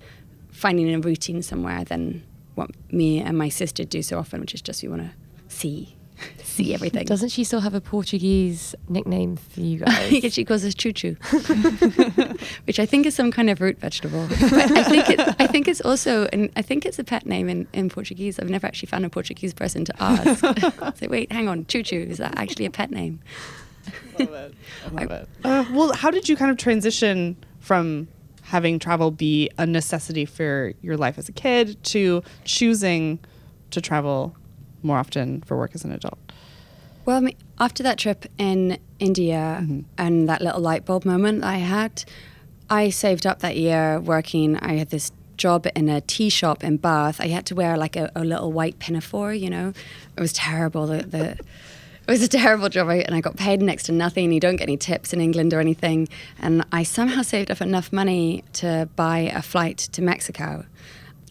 finding 0.56 0.94
a 0.94 1.00
routine 1.00 1.42
somewhere 1.42 1.84
than 1.84 2.24
what 2.56 2.72
me 2.92 3.20
and 3.20 3.38
my 3.38 3.50
sister 3.50 3.84
do 3.84 4.02
so 4.02 4.18
often, 4.18 4.40
which 4.40 4.54
is 4.54 4.62
just 4.62 4.82
we 4.82 4.90
want 4.90 5.02
to 5.02 5.12
see 5.54 5.96
see 6.44 6.74
everything. 6.74 7.06
Doesn't 7.06 7.30
she 7.30 7.44
still 7.44 7.60
have 7.60 7.74
a 7.74 7.82
Portuguese 7.82 8.74
nickname 8.88 9.36
for 9.36 9.60
you 9.60 9.80
guys? 9.86 10.12
yeah, 10.12 10.30
she 10.30 10.46
calls 10.46 10.64
us 10.64 10.74
choo 10.74 10.94
choo, 10.94 11.16
which 12.64 12.80
I 12.80 12.86
think 12.86 13.06
is 13.06 13.14
some 13.14 13.32
kind 13.32 13.50
of 13.50 13.60
root 13.60 13.80
vegetable. 13.80 14.28
But 14.30 14.72
I 14.72 14.84
think 14.84 15.10
it, 15.10 15.20
I 15.40 15.48
think 15.48 15.68
it's 15.68 15.82
also, 15.82 16.28
and 16.32 16.50
I 16.56 16.62
think 16.62 16.86
it's 16.86 17.00
a 17.00 17.04
pet 17.04 17.26
name 17.26 17.50
in, 17.50 17.68
in 17.74 17.90
Portuguese. 17.90 18.40
I've 18.40 18.50
never 18.50 18.66
actually 18.66 18.88
found 18.88 19.06
a 19.06 19.10
Portuguese 19.10 19.54
person 19.54 19.84
to 19.84 19.94
ask. 20.02 20.40
so 20.98 21.08
wait, 21.10 21.32
hang 21.34 21.50
on, 21.50 21.66
choo 21.66 21.84
choo 21.84 22.08
is 22.10 22.18
that 22.20 22.38
actually 22.38 22.66
a 22.66 22.72
pet 22.72 22.92
name? 22.92 23.20
love 24.18 24.34
it. 24.34 24.54
I 24.86 24.90
love 24.90 25.12
I, 25.12 25.16
it. 25.16 25.30
Uh, 25.44 25.66
well, 25.74 25.94
how 25.94 26.10
did 26.12 26.30
you 26.30 26.38
kind 26.38 26.50
of 26.50 26.58
transition 26.58 27.36
from 27.60 28.08
having 28.46 28.78
travel 28.78 29.12
be 29.12 29.50
a 29.58 29.66
necessity 29.66 30.24
for 30.24 30.74
your 30.82 30.96
life 30.98 31.18
as 31.18 31.28
a 31.28 31.32
kid 31.32 31.84
to 31.84 32.24
choosing 32.44 33.20
to 33.72 33.82
travel 33.82 34.36
more 34.84 34.98
often 34.98 35.42
for 35.42 35.58
work 35.58 35.72
as 35.74 35.84
an 35.84 35.92
adult? 35.92 36.20
Well, 37.06 37.18
I 37.18 37.20
mean, 37.20 37.36
after 37.60 37.84
that 37.84 37.98
trip 37.98 38.26
in 38.38 38.78
India 39.00 39.60
mm-hmm. 39.62 39.82
and 39.98 40.30
that 40.30 40.42
little 40.42 40.62
light 40.62 40.86
bulb 40.86 41.06
moment 41.06 41.44
I 41.44 41.58
had, 41.58 42.04
I 42.70 42.90
saved 42.90 43.26
up 43.26 43.40
that 43.40 43.58
year 43.58 44.00
working. 44.00 44.58
I 44.58 44.74
had 44.74 44.90
this 44.90 45.12
job 45.38 45.68
in 45.76 45.90
a 45.90 46.02
tea 46.02 46.30
shop 46.30 46.64
in 46.64 46.78
Bath. 46.78 47.20
I 47.20 47.28
had 47.28 47.46
to 47.48 47.56
wear 47.56 47.78
like 47.78 47.96
a, 47.96 48.12
a 48.16 48.24
little 48.24 48.52
white 48.52 48.80
pinafore, 48.80 49.34
you 49.34 49.50
know. 49.50 49.74
It 50.16 50.22
was 50.22 50.34
terrible. 50.34 50.88
The, 50.88 51.04
the 51.04 51.40
it 52.08 52.12
was 52.12 52.22
a 52.22 52.28
terrible 52.28 52.70
job, 52.70 52.90
and 52.90 53.16
I 53.16 53.22
got 53.22 53.36
paid 53.36 53.62
next 53.62 53.84
to 53.84 53.92
nothing. 53.92 54.32
You 54.32 54.40
don't 54.40 54.58
get 54.58 54.64
any 54.64 54.78
tips 54.78 55.14
in 55.14 55.22
England 55.22 55.54
or 55.54 55.60
anything. 55.60 56.08
And 56.40 56.64
I 56.72 56.84
somehow 56.84 57.24
saved 57.24 57.50
up 57.50 57.62
enough 57.62 57.92
money 57.92 58.44
to 58.54 58.88
buy 58.96 59.32
a 59.34 59.42
flight 59.42 59.78
to 59.94 60.02
Mexico. 60.02 60.66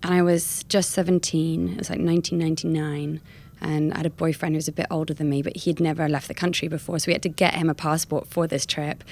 And 0.03 0.13
I 0.13 0.23
was 0.23 0.65
just 0.65 0.91
17, 0.91 1.69
it 1.69 1.79
was 1.79 1.91
like 1.91 2.01
1999. 2.01 3.21
And 3.61 3.95
I 3.95 3.97
had 3.97 4.07
a 4.07 4.11
boyfriend 4.11 4.55
who 4.55 4.59
was 4.59 4.69
a 4.69 4.73
bit 4.73 4.87
older 4.91 5.15
than 5.15 5.31
me, 5.31 5.41
but 5.43 5.57
he'd 5.57 5.81
never 5.81 6.09
left 6.09 6.29
the 6.29 6.35
country 6.35 6.69
before. 6.69 6.99
So 6.99 7.07
we 7.07 7.13
had 7.15 7.23
to 7.23 7.31
get 7.31 7.55
him 7.55 7.71
a 7.71 7.75
passport 7.75 8.27
for 8.27 8.47
this 8.47 8.67
trip. 8.67 9.03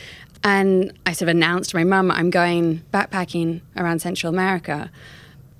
And 0.45 0.92
I 1.07 1.12
sort 1.12 1.23
of 1.23 1.37
announced 1.37 1.71
to 1.71 1.76
my 1.76 1.85
mum, 1.85 2.11
I'm 2.11 2.28
going 2.28 2.83
backpacking 2.92 3.62
around 3.76 4.00
Central 4.00 4.33
America. 4.33 4.90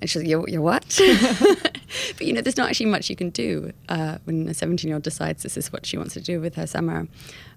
And 0.03 0.09
she's 0.09 0.21
like, 0.21 0.29
you're, 0.29 0.49
you're 0.49 0.61
what? 0.61 0.83
but 0.99 2.27
you 2.27 2.33
know, 2.33 2.41
there's 2.41 2.57
not 2.57 2.67
actually 2.67 2.87
much 2.87 3.09
you 3.09 3.15
can 3.15 3.29
do 3.29 3.71
uh, 3.87 4.17
when 4.25 4.49
a 4.49 4.53
17 4.53 4.85
year 4.85 4.97
old 4.97 5.03
decides 5.03 5.43
this 5.43 5.55
is 5.55 5.71
what 5.71 5.85
she 5.85 5.97
wants 5.97 6.13
to 6.15 6.19
do 6.19 6.41
with 6.41 6.55
her 6.55 6.67
summer. 6.67 7.07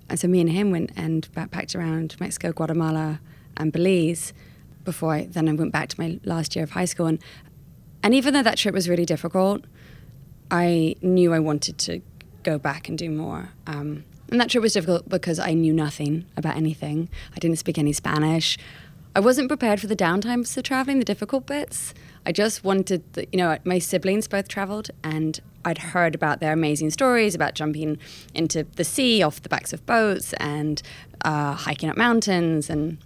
And 0.08 0.16
so 0.16 0.28
me 0.28 0.40
and 0.40 0.50
him 0.50 0.70
went 0.70 0.92
and 0.94 1.26
backpacked 1.32 1.74
around 1.74 2.14
Mexico, 2.20 2.52
Guatemala, 2.52 3.18
and 3.56 3.72
Belize 3.72 4.32
before 4.84 5.14
I 5.14 5.24
then 5.24 5.48
I 5.48 5.54
went 5.54 5.72
back 5.72 5.88
to 5.88 6.00
my 6.00 6.20
last 6.22 6.54
year 6.54 6.62
of 6.62 6.70
high 6.70 6.84
school. 6.84 7.06
And, 7.06 7.18
and 8.04 8.14
even 8.14 8.32
though 8.32 8.44
that 8.44 8.58
trip 8.58 8.76
was 8.76 8.88
really 8.88 9.06
difficult, 9.06 9.64
I 10.48 10.94
knew 11.02 11.32
I 11.32 11.40
wanted 11.40 11.78
to 11.78 12.00
go 12.44 12.58
back 12.60 12.88
and 12.88 12.96
do 12.96 13.10
more. 13.10 13.48
Um, 13.66 14.04
and 14.30 14.40
that 14.40 14.50
trip 14.50 14.62
was 14.62 14.74
difficult 14.74 15.08
because 15.08 15.40
I 15.40 15.52
knew 15.52 15.72
nothing 15.72 16.26
about 16.36 16.54
anything. 16.56 17.08
I 17.34 17.40
didn't 17.40 17.58
speak 17.58 17.76
any 17.76 17.92
Spanish. 17.92 18.56
I 19.16 19.18
wasn't 19.18 19.48
prepared 19.48 19.80
for 19.80 19.88
the 19.88 19.96
downtimes 19.96 20.56
of 20.56 20.62
traveling, 20.62 21.00
the 21.00 21.04
difficult 21.04 21.46
bits. 21.46 21.92
I 22.26 22.32
just 22.32 22.64
wanted, 22.64 23.02
the, 23.12 23.26
you 23.32 23.38
know, 23.38 23.56
my 23.64 23.78
siblings 23.78 24.26
both 24.26 24.48
traveled 24.48 24.90
and 25.04 25.40
I'd 25.64 25.78
heard 25.78 26.14
about 26.14 26.40
their 26.40 26.52
amazing 26.52 26.90
stories 26.90 27.34
about 27.34 27.54
jumping 27.54 27.98
into 28.34 28.64
the 28.76 28.84
sea 28.84 29.22
off 29.22 29.42
the 29.42 29.48
backs 29.48 29.72
of 29.72 29.86
boats 29.86 30.32
and 30.34 30.82
uh, 31.24 31.54
hiking 31.54 31.88
up 31.88 31.96
mountains 31.96 32.68
and 32.68 32.98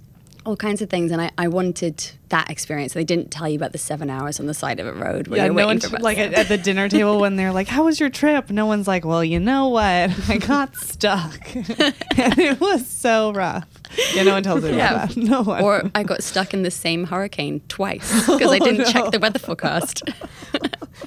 all 0.47 0.57
kinds 0.57 0.81
of 0.81 0.89
things, 0.89 1.11
and 1.11 1.21
I, 1.21 1.31
I 1.37 1.49
wanted 1.49 2.13
that 2.31 2.49
experience. 2.51 2.95
They 2.95 3.05
didn't 3.05 3.31
tell 3.31 3.49
you 3.49 3.57
about 3.57 3.73
the 3.73 3.79
seven 3.79 4.09
hours 4.09 4.41
on 4.41 4.47
the 4.47 4.55
side 4.55 4.81
of 4.81 4.87
a 4.87 4.93
road 4.93 5.29
when 5.29 5.37
yeah, 5.37 5.45
you're 5.45 5.55
no 5.55 5.67
waiting 5.67 5.89
for 5.89 5.99
like 5.99 6.19
at, 6.19 6.33
at, 6.33 6.49
the 6.49 6.57
dinner 6.57 6.89
table 6.89 7.21
when 7.21 7.37
they're 7.37 7.53
like, 7.53 7.69
"How 7.69 7.85
was 7.85 8.01
your 8.01 8.09
trip?" 8.09 8.51
No 8.51 8.67
one's 8.67 8.89
like, 8.89 9.05
"Well, 9.05 9.23
you 9.23 9.39
know 9.39 9.69
what? 9.69 9.83
I 10.29 10.39
got 10.39 10.77
stuck, 10.77 11.55
and 11.55 12.39
it 12.39 12.59
was 12.59 12.87
so 12.87 13.33
rough." 13.33 13.69
Yeah, 14.15 14.25
no 14.25 14.33
one 14.33 14.43
tells 14.43 14.65
me 14.65 14.77
yeah. 14.77 15.05
about 15.05 15.09
that. 15.11 15.17
No 15.31 15.43
one. 15.43 15.63
Or 15.63 15.91
I 15.95 16.03
got 16.03 16.23
stuck 16.23 16.53
in 16.53 16.63
the 16.63 16.71
same 16.71 17.05
hurricane 17.05 17.61
twice 17.69 18.27
because 18.27 18.43
oh, 18.43 18.51
I 18.51 18.59
didn't 18.59 18.79
no. 18.79 18.85
check 18.85 19.11
the 19.13 19.19
weather 19.19 19.39
forecast. 19.39 20.03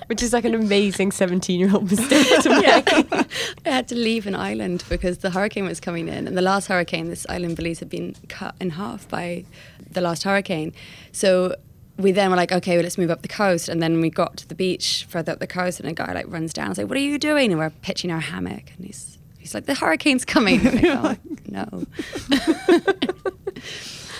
Which 0.08 0.24
is 0.24 0.34
like 0.34 0.46
an 0.46 0.56
amazing 0.56 1.12
17 1.12 1.60
year 1.60 1.74
old 1.74 1.90
mistake 1.90 2.42
to 2.42 2.50
make. 2.50 3.28
I 3.66 3.70
had 3.70 3.88
to 3.90 3.96
leave 3.96 4.26
an 4.28 4.36
island 4.36 4.84
because 4.90 5.20
the 5.20 5.30
hurricane 5.30 5.66
was 5.66 5.80
coming 5.80 6.08
in. 6.08 6.28
And 6.28 6.38
the 6.38 6.42
last 6.42 6.68
hurricane, 6.68 7.10
this 7.10 7.26
island 7.30 7.56
Belize 7.56 7.80
had 7.80 7.90
been 7.90 8.16
cut 8.28 8.56
in 8.60 8.72
half 8.72 9.08
by 9.08 9.46
the 9.92 10.02
last 10.02 10.24
hurricane. 10.24 10.74
So 11.12 11.56
we 11.98 12.12
then 12.12 12.30
were 12.32 12.38
like, 12.38 12.52
okay, 12.52 12.76
well, 12.76 12.84
let's 12.84 12.98
move 12.98 13.12
up 13.12 13.22
the 13.22 13.28
coast. 13.28 13.70
And 13.70 13.82
then 13.82 14.02
we 14.02 14.10
got 14.10 14.38
to 14.38 14.48
the 14.48 14.56
beach 14.56 15.06
further 15.10 15.32
up 15.34 15.40
the 15.40 15.48
coast, 15.48 15.80
and 15.80 15.88
a 15.88 15.94
guy 15.94 16.12
like 16.14 16.26
runs 16.28 16.54
down 16.54 16.68
and 16.68 16.78
like, 16.78 16.88
"What 16.88 16.98
are 16.98 17.02
you 17.02 17.20
doing?" 17.20 17.52
And 17.52 17.60
we're 17.60 17.70
pitching 17.70 18.12
our 18.12 18.20
hammock, 18.20 18.72
and 18.76 18.86
he's 18.86 19.18
he's 19.44 19.54
like, 19.54 19.66
"The 19.66 19.76
hurricane's 19.76 20.26
coming." 20.26 20.66
And 20.66 20.80
I 20.80 20.82
go, 20.82 21.18
no. 21.50 21.86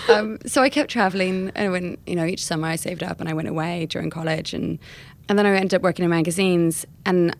um, 0.14 0.38
so 0.46 0.62
I 0.62 0.68
kept 0.68 0.90
traveling, 0.90 1.50
and 1.54 1.72
when 1.72 1.98
you 2.06 2.14
know 2.14 2.24
each 2.24 2.44
summer 2.44 2.68
I 2.68 2.76
saved 2.76 3.02
up 3.02 3.20
and 3.20 3.28
I 3.28 3.32
went 3.32 3.48
away 3.48 3.86
during 3.86 4.10
college, 4.10 4.54
and 4.54 4.78
and 5.28 5.38
then 5.38 5.46
I 5.46 5.54
ended 5.56 5.74
up 5.74 5.82
working 5.82 6.04
in 6.04 6.10
magazines. 6.10 6.86
And 7.04 7.34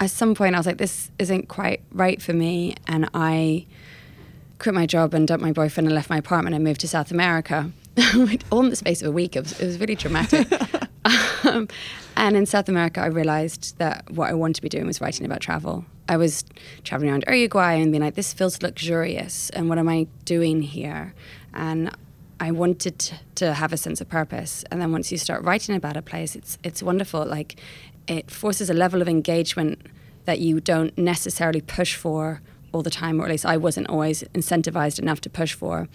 at 0.00 0.10
some 0.10 0.34
point, 0.34 0.54
I 0.54 0.58
was 0.58 0.66
like, 0.66 0.78
this 0.78 1.10
isn't 1.18 1.48
quite 1.48 1.80
right 1.92 2.20
for 2.20 2.32
me, 2.32 2.74
and 2.86 3.08
I 3.14 3.66
quit 4.58 4.74
my 4.74 4.86
job 4.86 5.14
and 5.14 5.26
dumped 5.26 5.42
my 5.42 5.52
boyfriend 5.52 5.86
and 5.86 5.94
left 5.94 6.10
my 6.10 6.18
apartment 6.18 6.54
and 6.54 6.62
moved 6.62 6.80
to 6.82 6.88
South 6.88 7.10
America. 7.10 7.70
all 8.50 8.60
in 8.60 8.70
the 8.70 8.76
space 8.76 9.02
of 9.02 9.08
a 9.08 9.12
week. 9.12 9.36
It 9.36 9.40
was, 9.40 9.60
it 9.60 9.66
was 9.66 9.80
really 9.80 9.94
dramatic. 9.94 10.46
um, 11.44 11.68
and 12.16 12.36
in 12.36 12.46
South 12.46 12.68
America, 12.68 13.00
I 13.00 13.06
realized 13.06 13.78
that 13.78 14.10
what 14.10 14.30
I 14.30 14.34
wanted 14.34 14.56
to 14.56 14.62
be 14.62 14.68
doing 14.68 14.86
was 14.86 15.00
writing 15.00 15.26
about 15.26 15.40
travel. 15.40 15.84
I 16.10 16.16
was 16.16 16.44
traveling 16.82 17.10
around 17.10 17.24
Uruguay 17.28 17.74
and 17.74 17.92
being 17.92 18.02
like, 18.02 18.16
this 18.16 18.32
feels 18.32 18.60
luxurious, 18.62 19.48
and 19.50 19.68
what 19.68 19.78
am 19.78 19.88
I 19.88 20.08
doing 20.24 20.60
here? 20.60 21.14
And 21.54 21.90
I 22.40 22.50
wanted 22.50 22.98
to, 22.98 23.14
to 23.36 23.54
have 23.54 23.72
a 23.72 23.76
sense 23.76 24.00
of 24.00 24.08
purpose. 24.08 24.64
And 24.70 24.80
then 24.80 24.90
once 24.90 25.12
you 25.12 25.18
start 25.18 25.44
writing 25.44 25.76
about 25.76 25.96
a 25.96 26.02
place, 26.02 26.34
it's 26.34 26.58
it's 26.64 26.82
wonderful. 26.82 27.24
Like 27.24 27.60
it 28.08 28.28
forces 28.28 28.68
a 28.70 28.74
level 28.74 29.00
of 29.02 29.08
engagement 29.08 29.78
that 30.24 30.38
you 30.40 30.60
don't 30.60 30.96
necessarily 30.98 31.60
push 31.60 31.94
for 31.94 32.40
all 32.72 32.82
the 32.82 32.90
time, 33.02 33.20
or 33.20 33.24
at 33.26 33.30
least 33.30 33.46
I 33.46 33.56
wasn't 33.56 33.88
always 33.88 34.24
incentivized 34.34 34.98
enough 34.98 35.20
to 35.20 35.30
push 35.30 35.54
for, 35.54 35.88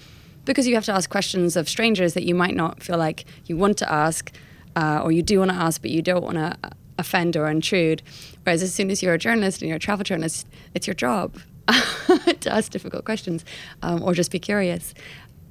because 0.45 0.65
you 0.67 0.75
have 0.75 0.85
to 0.85 0.93
ask 0.93 1.09
questions 1.09 1.57
of 1.57 1.67
strangers 1.67 2.13
that 2.13 2.23
you 2.23 2.35
might 2.35 2.55
not 2.55 2.81
feel 2.81 2.97
like 2.97 3.25
you 3.47 3.57
want 3.57 3.77
to 3.79 3.91
ask, 3.91 4.31
uh, 4.77 5.01
or 5.03 5.11
you 5.11 5.23
do 5.23 5.39
want 5.39 5.51
to 5.51 5.57
ask, 5.57 5.81
but 5.81 5.91
you 5.91 6.01
don't 6.01 6.23
want 6.23 6.37
to 6.37 6.55
offend 6.97 7.35
or 7.35 7.47
intrude. 7.47 8.01
Whereas 8.43 8.61
as 8.63 8.73
soon 8.73 8.89
as 8.91 9.01
you're 9.01 9.13
a 9.13 9.19
journalist 9.19 9.61
and 9.61 9.69
you're 9.69 9.77
a 9.77 9.79
travel 9.79 10.03
journalist, 10.03 10.47
it's 10.73 10.87
your 10.87 10.93
job 10.93 11.37
to 11.67 12.51
ask 12.51 12.71
difficult 12.71 13.05
questions 13.05 13.43
um, 13.81 14.03
or 14.03 14.13
just 14.13 14.31
be 14.31 14.39
curious. 14.39 14.93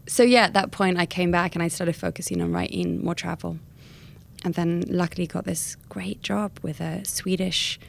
So 0.07 0.23
yeah, 0.23 0.45
at 0.45 0.53
that 0.53 0.71
point, 0.71 0.99
I 0.99 1.07
came 1.07 1.31
back 1.31 1.55
and 1.55 1.63
I 1.63 1.69
started 1.69 1.97
focusing 1.97 2.43
on 2.43 2.53
writing 2.53 3.03
more 3.03 3.15
travel, 3.15 3.59
and 4.45 4.55
then 4.55 4.85
luckily 4.89 5.27
got 5.27 5.45
this 5.45 5.77
great 5.89 6.21
job 6.23 6.59
with 6.63 6.81
a 6.81 7.05
Swedish 7.07 7.81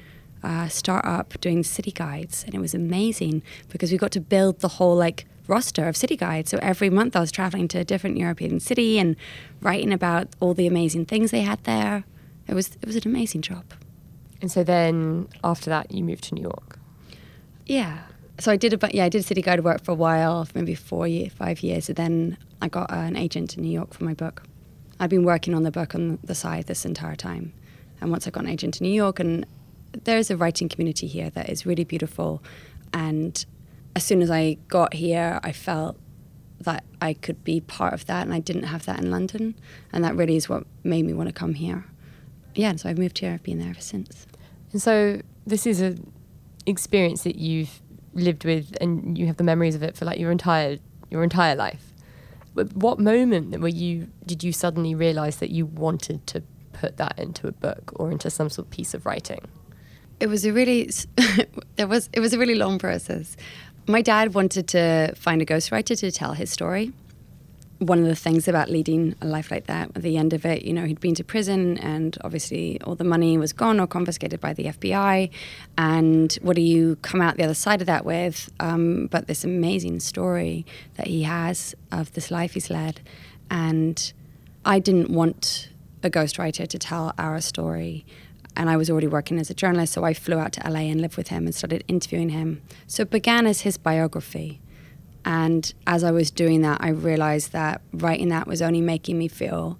uh, 0.41 0.69
startup 0.69 1.39
doing 1.41 1.63
city 1.63 1.91
guides, 1.91 2.43
and 2.45 2.55
it 2.55 2.59
was 2.59 2.73
amazing 2.73 3.41
because 3.69 3.91
we 3.91 3.97
got 3.97 4.11
to 4.11 4.21
build 4.21 4.59
the 4.59 4.69
whole 4.69 4.95
like 4.95 5.25
roster 5.47 5.87
of 5.87 5.97
city 5.97 6.15
guides. 6.15 6.51
So 6.51 6.59
every 6.61 6.89
month 6.89 7.15
I 7.15 7.19
was 7.19 7.31
traveling 7.31 7.67
to 7.69 7.79
a 7.79 7.83
different 7.83 8.17
European 8.17 8.59
city 8.59 8.97
and 8.97 9.15
writing 9.61 9.91
about 9.91 10.29
all 10.39 10.53
the 10.53 10.67
amazing 10.67 11.05
things 11.05 11.31
they 11.31 11.41
had 11.41 11.63
there. 11.65 12.05
It 12.47 12.53
was 12.53 12.77
it 12.81 12.85
was 12.85 12.95
an 12.95 13.03
amazing 13.05 13.41
job. 13.41 13.63
And 14.41 14.51
so 14.51 14.63
then 14.63 15.27
after 15.43 15.69
that, 15.69 15.91
you 15.91 16.03
moved 16.03 16.25
to 16.25 16.35
New 16.35 16.41
York. 16.41 16.77
Yeah. 17.65 17.99
So 18.39 18.51
I 18.51 18.57
did 18.57 18.73
about 18.73 18.93
yeah 18.93 19.05
I 19.05 19.09
did 19.09 19.23
city 19.25 19.41
guide 19.41 19.63
work 19.63 19.83
for 19.83 19.91
a 19.91 19.95
while, 19.95 20.45
for 20.45 20.57
maybe 20.57 20.75
four 20.75 21.07
year, 21.07 21.29
five 21.29 21.63
years, 21.63 21.89
and 21.89 21.95
then 21.95 22.37
I 22.61 22.67
got 22.67 22.91
uh, 22.91 22.95
an 22.95 23.15
agent 23.15 23.57
in 23.57 23.63
New 23.63 23.71
York 23.71 23.93
for 23.93 24.03
my 24.03 24.13
book. 24.13 24.43
I'd 24.99 25.09
been 25.09 25.25
working 25.25 25.53
on 25.53 25.63
the 25.63 25.71
book 25.71 25.95
on 25.95 26.19
the 26.23 26.35
side 26.35 26.67
this 26.67 26.85
entire 26.85 27.15
time, 27.15 27.53
and 28.01 28.11
once 28.11 28.27
I 28.27 28.31
got 28.31 28.43
an 28.43 28.49
agent 28.49 28.79
in 28.79 28.87
New 28.87 28.93
York 28.93 29.19
and 29.19 29.45
there's 30.03 30.29
a 30.29 30.37
writing 30.37 30.69
community 30.69 31.07
here 31.07 31.29
that 31.31 31.49
is 31.49 31.65
really 31.65 31.83
beautiful. 31.83 32.43
And 32.93 33.43
as 33.95 34.03
soon 34.03 34.21
as 34.21 34.29
I 34.29 34.57
got 34.67 34.93
here, 34.93 35.39
I 35.43 35.51
felt 35.51 35.97
that 36.61 36.83
I 37.01 37.13
could 37.13 37.43
be 37.43 37.61
part 37.61 37.93
of 37.93 38.05
that, 38.07 38.23
and 38.25 38.33
I 38.33 38.39
didn't 38.39 38.63
have 38.63 38.85
that 38.85 38.99
in 38.99 39.09
London. 39.11 39.55
And 39.93 40.03
that 40.03 40.15
really 40.15 40.35
is 40.35 40.49
what 40.49 40.65
made 40.83 41.05
me 41.05 41.13
want 41.13 41.29
to 41.29 41.33
come 41.33 41.53
here. 41.53 41.85
Yeah, 42.55 42.75
so 42.75 42.89
I've 42.89 42.97
moved 42.97 43.19
here. 43.19 43.31
I've 43.33 43.43
been 43.43 43.59
there 43.59 43.69
ever 43.69 43.81
since. 43.81 44.25
And 44.71 44.81
so 44.81 45.21
this 45.45 45.65
is 45.65 45.81
an 45.81 46.11
experience 46.65 47.23
that 47.23 47.35
you've 47.35 47.81
lived 48.13 48.45
with, 48.45 48.75
and 48.81 49.17
you 49.17 49.27
have 49.27 49.37
the 49.37 49.43
memories 49.43 49.75
of 49.75 49.83
it 49.83 49.95
for 49.95 50.05
like 50.05 50.19
your 50.19 50.31
entire 50.31 50.77
your 51.09 51.23
entire 51.23 51.55
life. 51.55 51.93
But 52.53 52.75
what 52.75 52.99
moment 52.99 53.59
were 53.59 53.67
you 53.67 54.07
did 54.25 54.43
you 54.43 54.51
suddenly 54.51 54.95
realize 54.95 55.37
that 55.37 55.51
you 55.51 55.65
wanted 55.65 56.25
to 56.27 56.43
put 56.73 56.97
that 56.97 57.19
into 57.19 57.47
a 57.47 57.51
book 57.51 57.91
or 57.95 58.11
into 58.11 58.29
some 58.29 58.49
sort 58.49 58.67
of 58.67 58.71
piece 58.71 58.93
of 58.93 59.05
writing? 59.05 59.41
it 60.19 60.27
was 60.27 60.45
a 60.45 60.53
really 60.53 60.89
there 61.75 61.87
was 61.87 62.09
it 62.13 62.19
was 62.19 62.33
a 62.33 62.39
really 62.39 62.55
long 62.55 62.79
process. 62.79 63.35
My 63.87 64.01
dad 64.01 64.33
wanted 64.33 64.67
to 64.69 65.13
find 65.15 65.41
a 65.41 65.45
ghostwriter 65.45 65.97
to 65.99 66.11
tell 66.11 66.33
his 66.33 66.49
story. 66.49 66.91
One 67.79 67.99
of 67.99 68.05
the 68.05 68.15
things 68.15 68.47
about 68.47 68.69
leading 68.69 69.15
a 69.21 69.25
life 69.25 69.51
like 69.51 69.67
that, 69.67 69.91
at 69.95 70.01
the 70.01 70.17
end 70.17 70.33
of 70.33 70.45
it, 70.45 70.63
you 70.63 70.73
know, 70.73 70.85
he'd 70.85 71.01
been 71.01 71.15
to 71.15 71.23
prison 71.23 71.77
and 71.79 72.17
obviously 72.23 72.79
all 72.81 72.95
the 72.95 73.03
money 73.03 73.37
was 73.37 73.51
gone 73.51 73.79
or 73.79 73.87
confiscated 73.87 74.39
by 74.39 74.53
the 74.53 74.65
FBI. 74.65 75.29
And 75.77 76.33
what 76.41 76.55
do 76.55 76.61
you 76.61 76.95
come 77.01 77.21
out 77.21 77.35
the 77.35 77.43
other 77.43 77.53
side 77.53 77.81
of 77.81 77.87
that 77.87 78.05
with? 78.05 78.49
Um, 78.59 79.07
but 79.07 79.27
this 79.27 79.43
amazing 79.43 79.99
story 79.99 80.65
that 80.95 81.07
he 81.07 81.23
has 81.23 81.75
of 81.91 82.13
this 82.13 82.31
life 82.31 82.53
he's 82.53 82.69
led. 82.69 83.01
And 83.49 84.13
I 84.63 84.79
didn't 84.79 85.09
want 85.09 85.69
a 86.01 86.09
ghostwriter 86.09 86.67
to 86.67 86.79
tell 86.79 87.13
our 87.17 87.41
story 87.41 88.05
and 88.55 88.69
I 88.69 88.77
was 88.77 88.89
already 88.89 89.07
working 89.07 89.39
as 89.39 89.49
a 89.49 89.53
journalist, 89.53 89.93
so 89.93 90.03
I 90.03 90.13
flew 90.13 90.39
out 90.39 90.53
to 90.53 90.69
LA 90.69 90.81
and 90.81 91.01
lived 91.01 91.17
with 91.17 91.27
him 91.27 91.45
and 91.45 91.53
started 91.53 91.83
interviewing 91.87 92.29
him. 92.29 92.61
So 92.87 93.03
it 93.03 93.09
began 93.09 93.45
as 93.45 93.61
his 93.61 93.77
biography. 93.77 94.61
And 95.25 95.73
as 95.87 96.03
I 96.03 96.11
was 96.11 96.29
doing 96.29 96.61
that, 96.61 96.77
I 96.81 96.89
realized 96.89 97.51
that 97.51 97.81
writing 97.91 98.29
that 98.29 98.47
was 98.47 98.61
only 98.61 98.81
making 98.81 99.17
me 99.17 99.27
feel 99.27 99.77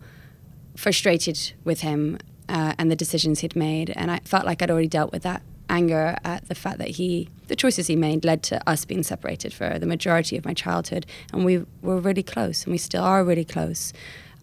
frustrated 0.75 1.53
with 1.63 1.81
him 1.81 2.17
uh, 2.49 2.73
and 2.77 2.91
the 2.91 2.95
decisions 2.95 3.39
he'd 3.39 3.55
made. 3.55 3.91
And 3.95 4.11
I 4.11 4.19
felt 4.25 4.45
like 4.45 4.61
I'd 4.61 4.71
already 4.71 4.87
dealt 4.87 5.11
with 5.11 5.23
that 5.23 5.43
anger 5.69 6.17
at 6.23 6.47
the 6.47 6.55
fact 6.55 6.79
that 6.79 6.89
he, 6.89 7.29
the 7.47 7.55
choices 7.55 7.87
he 7.87 7.95
made, 7.95 8.25
led 8.25 8.43
to 8.43 8.69
us 8.69 8.85
being 8.85 9.03
separated 9.03 9.53
for 9.53 9.77
the 9.77 9.85
majority 9.85 10.35
of 10.35 10.45
my 10.45 10.53
childhood. 10.53 11.05
And 11.31 11.45
we 11.45 11.63
were 11.81 11.99
really 11.99 12.23
close, 12.23 12.63
and 12.63 12.71
we 12.71 12.77
still 12.77 13.03
are 13.03 13.23
really 13.23 13.45
close 13.45 13.93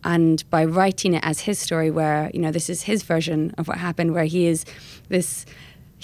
and 0.04 0.48
by 0.50 0.64
writing 0.64 1.14
it 1.14 1.24
as 1.24 1.40
his 1.40 1.58
story 1.58 1.90
where 1.90 2.30
you 2.34 2.40
know 2.40 2.50
this 2.50 2.68
is 2.68 2.82
his 2.82 3.02
version 3.02 3.54
of 3.58 3.68
what 3.68 3.78
happened 3.78 4.12
where 4.12 4.24
he 4.24 4.46
is 4.46 4.64
this 5.08 5.46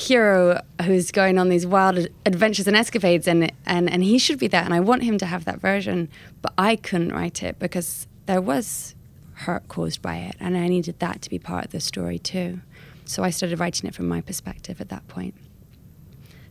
hero 0.01 0.63
who's 0.83 1.11
going 1.11 1.39
on 1.39 1.49
these 1.49 1.67
wild 1.67 2.07
adventures 2.25 2.69
and 2.69 2.77
escapades 2.77 3.27
and 3.27 3.51
and 3.67 3.91
and 3.91 4.05
he 4.05 4.17
should 4.17 4.39
be 4.39 4.47
that 4.47 4.65
and 4.65 4.73
I 4.73 4.79
want 4.79 5.03
him 5.03 5.19
to 5.19 5.27
have 5.27 5.45
that 5.47 5.61
version 5.61 6.09
but 6.41 6.53
I 6.57 6.77
couldn't 6.77 7.13
write 7.13 7.43
it 7.43 7.59
because 7.59 8.07
there 8.27 8.41
was 8.41 8.95
hurt 9.35 9.67
caused 9.67 10.01
by 10.01 10.19
it 10.19 10.37
and 10.39 10.57
I 10.57 10.69
needed 10.69 11.01
that 11.01 11.21
to 11.23 11.31
be 11.31 11.41
part 11.41 11.65
of 11.65 11.73
the 11.73 11.81
story 11.81 12.19
too 12.19 12.61
so 13.07 13.25
I 13.25 13.31
started 13.31 13.59
writing 13.59 13.89
it 13.89 13.95
from 13.95 14.07
my 14.07 14.21
perspective 14.21 14.81
at 14.81 14.89
that 14.89 15.09
point 15.09 15.35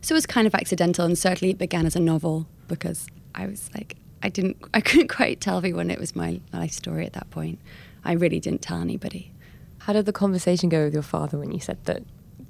so 0.02 0.12
it 0.12 0.16
was 0.16 0.26
kind 0.26 0.46
of 0.46 0.54
accidental 0.54 1.06
and 1.06 1.16
certainly 1.16 1.52
it 1.52 1.58
began 1.58 1.86
as 1.86 1.96
a 1.96 2.00
novel 2.00 2.46
because 2.66 3.06
I 3.34 3.46
was 3.46 3.70
like 3.74 3.96
I 4.22 4.28
didn't 4.28 4.58
I 4.74 4.82
couldn't 4.82 5.08
quite 5.08 5.40
tell 5.40 5.56
everyone 5.56 5.90
it 5.90 5.98
was 5.98 6.14
my 6.14 6.40
life 6.52 6.72
story 6.72 7.06
at 7.06 7.14
that 7.14 7.30
point. 7.30 7.60
I 8.04 8.12
really 8.12 8.40
didn't 8.40 8.62
tell 8.62 8.80
anybody. 8.80 9.32
How 9.78 9.92
did 9.92 10.06
the 10.06 10.12
conversation 10.12 10.68
go 10.68 10.84
with 10.84 10.92
your 10.92 11.02
father 11.02 11.38
when 11.38 11.52
you 11.52 11.60
said 11.60 11.82
that 11.84 12.02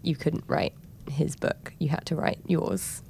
you 0.03 0.17
couldn't 0.17 0.45
write 0.47 0.73
his 1.11 1.37
book? 1.37 1.75
You 1.79 1.89
had 1.89 2.07
to 2.07 2.17
write 2.17 2.41
yours. 2.47 3.03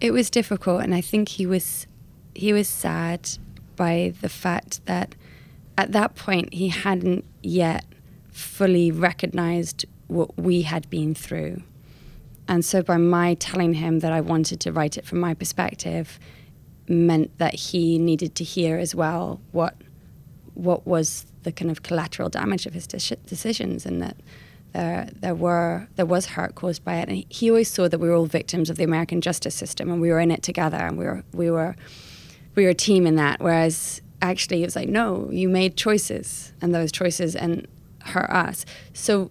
It 0.00 0.12
was 0.12 0.30
difficult 0.30 0.82
and 0.82 0.94
I 0.94 1.00
think 1.00 1.28
he 1.30 1.46
was 1.46 1.86
he 2.34 2.52
was 2.52 2.68
sad 2.68 3.30
by 3.76 4.12
the 4.20 4.28
fact 4.28 4.84
that 4.86 5.14
at 5.78 5.92
that 5.92 6.14
point 6.14 6.52
he 6.54 6.68
hadn't 6.68 7.24
yet 7.42 7.84
fully 8.30 8.90
recognized 8.90 9.84
what 10.08 10.36
we 10.38 10.62
had 10.62 10.88
been 10.90 11.14
through. 11.14 11.62
And 12.46 12.64
so 12.64 12.82
by 12.82 12.96
my 12.98 13.34
telling 13.34 13.74
him 13.74 14.00
that 14.00 14.12
I 14.12 14.20
wanted 14.20 14.60
to 14.60 14.72
write 14.72 14.98
it 14.98 15.06
from 15.06 15.18
my 15.20 15.32
perspective, 15.34 16.18
meant 16.88 17.36
that 17.38 17.54
he 17.54 17.98
needed 17.98 18.34
to 18.34 18.44
hear 18.44 18.78
as 18.78 18.94
well 18.94 19.40
what 19.52 19.74
what 20.52 20.86
was 20.86 21.26
the 21.42 21.50
kind 21.50 21.70
of 21.70 21.82
collateral 21.82 22.28
damage 22.28 22.66
of 22.66 22.74
his 22.74 22.86
de- 22.86 23.16
decisions 23.26 23.84
and 23.86 24.00
that 24.00 24.16
there 24.74 25.08
there 25.14 25.34
were 25.34 25.88
there 25.96 26.04
was 26.04 26.26
hurt 26.26 26.54
caused 26.54 26.84
by 26.84 26.96
it. 26.96 27.08
And 27.08 27.24
he 27.28 27.48
always 27.50 27.70
saw 27.70 27.88
that 27.88 27.98
we 27.98 28.08
were 28.08 28.14
all 28.14 28.26
victims 28.26 28.68
of 28.68 28.76
the 28.76 28.84
American 28.84 29.20
justice 29.20 29.54
system 29.54 29.90
and 29.90 30.00
we 30.00 30.10
were 30.10 30.20
in 30.20 30.30
it 30.30 30.42
together 30.42 30.76
and 30.76 30.98
we 30.98 31.04
were 31.06 31.24
we 31.32 31.50
were 31.50 31.76
we 32.54 32.64
were 32.64 32.70
a 32.70 32.74
team 32.74 33.06
in 33.06 33.16
that. 33.16 33.40
Whereas 33.40 34.02
actually 34.20 34.62
it 34.62 34.66
was 34.66 34.76
like 34.76 34.88
no 34.88 35.28
you 35.30 35.48
made 35.48 35.76
choices 35.76 36.52
and 36.60 36.74
those 36.74 36.92
choices 36.92 37.34
and 37.34 37.66
hurt 38.00 38.30
us. 38.30 38.66
So 38.92 39.30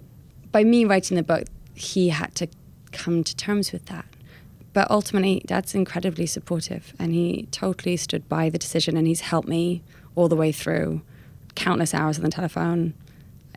by 0.51 0.63
me 0.63 0.85
writing 0.85 1.15
the 1.15 1.23
book 1.23 1.45
he 1.75 2.09
had 2.09 2.33
to 2.35 2.47
come 2.91 3.23
to 3.23 3.35
terms 3.35 3.71
with 3.71 3.85
that. 3.87 4.05
But 4.73 4.89
ultimately, 4.89 5.43
Dad's 5.45 5.75
incredibly 5.75 6.25
supportive, 6.25 6.95
and 6.97 7.13
he 7.13 7.47
totally 7.51 7.95
stood 7.95 8.27
by 8.27 8.49
the 8.49 8.57
decision, 8.57 8.97
and 8.97 9.05
he's 9.05 9.21
helped 9.21 9.47
me 9.47 9.83
all 10.15 10.27
the 10.27 10.35
way 10.35 10.51
through, 10.51 11.01
countless 11.55 11.93
hours 11.93 12.17
on 12.17 12.23
the 12.23 12.31
telephone. 12.31 12.95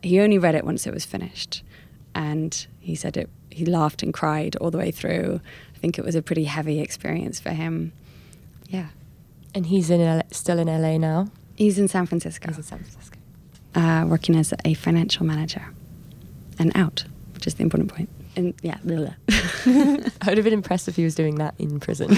He 0.03 0.19
only 0.19 0.37
read 0.37 0.53
it 0.53 0.63
once 0.63 0.85
it 0.85 0.93
was 0.93 1.05
finished, 1.05 1.63
and 2.17 2.65
he 2.79 2.95
said 2.95 3.15
it. 3.15 3.29
He 3.51 3.65
laughed 3.65 4.01
and 4.01 4.13
cried 4.13 4.55
all 4.57 4.71
the 4.71 4.77
way 4.77 4.91
through. 4.91 5.39
I 5.75 5.77
think 5.77 5.99
it 5.99 6.03
was 6.03 6.15
a 6.15 6.21
pretty 6.21 6.45
heavy 6.45 6.79
experience 6.79 7.39
for 7.39 7.51
him. 7.51 7.93
Yeah. 8.67 8.87
And 9.53 9.67
he's 9.67 9.89
in 9.89 10.23
still 10.31 10.59
in 10.59 10.67
LA 10.67 10.97
now. 10.97 11.29
He's 11.55 11.77
in 11.77 11.87
San 11.87 12.07
Francisco. 12.07 12.49
He's 12.49 12.57
in 12.57 12.63
San 12.63 12.79
Francisco, 12.79 13.17
uh, 13.75 14.05
working 14.07 14.35
as 14.35 14.53
a 14.65 14.73
financial 14.73 15.25
manager, 15.25 15.65
and 16.59 16.75
out, 16.75 17.05
which 17.33 17.47
is 17.47 17.55
the 17.55 17.63
important 17.63 17.93
point 17.93 18.09
and 18.37 18.53
yeah, 18.61 18.77
blah, 18.83 18.97
blah. 18.97 19.13
I 20.21 20.27
would 20.27 20.37
have 20.37 20.43
been 20.43 20.53
impressed 20.53 20.87
if 20.87 20.95
he 20.95 21.03
was 21.03 21.15
doing 21.15 21.35
that 21.35 21.55
in 21.57 21.79
prison. 21.79 22.07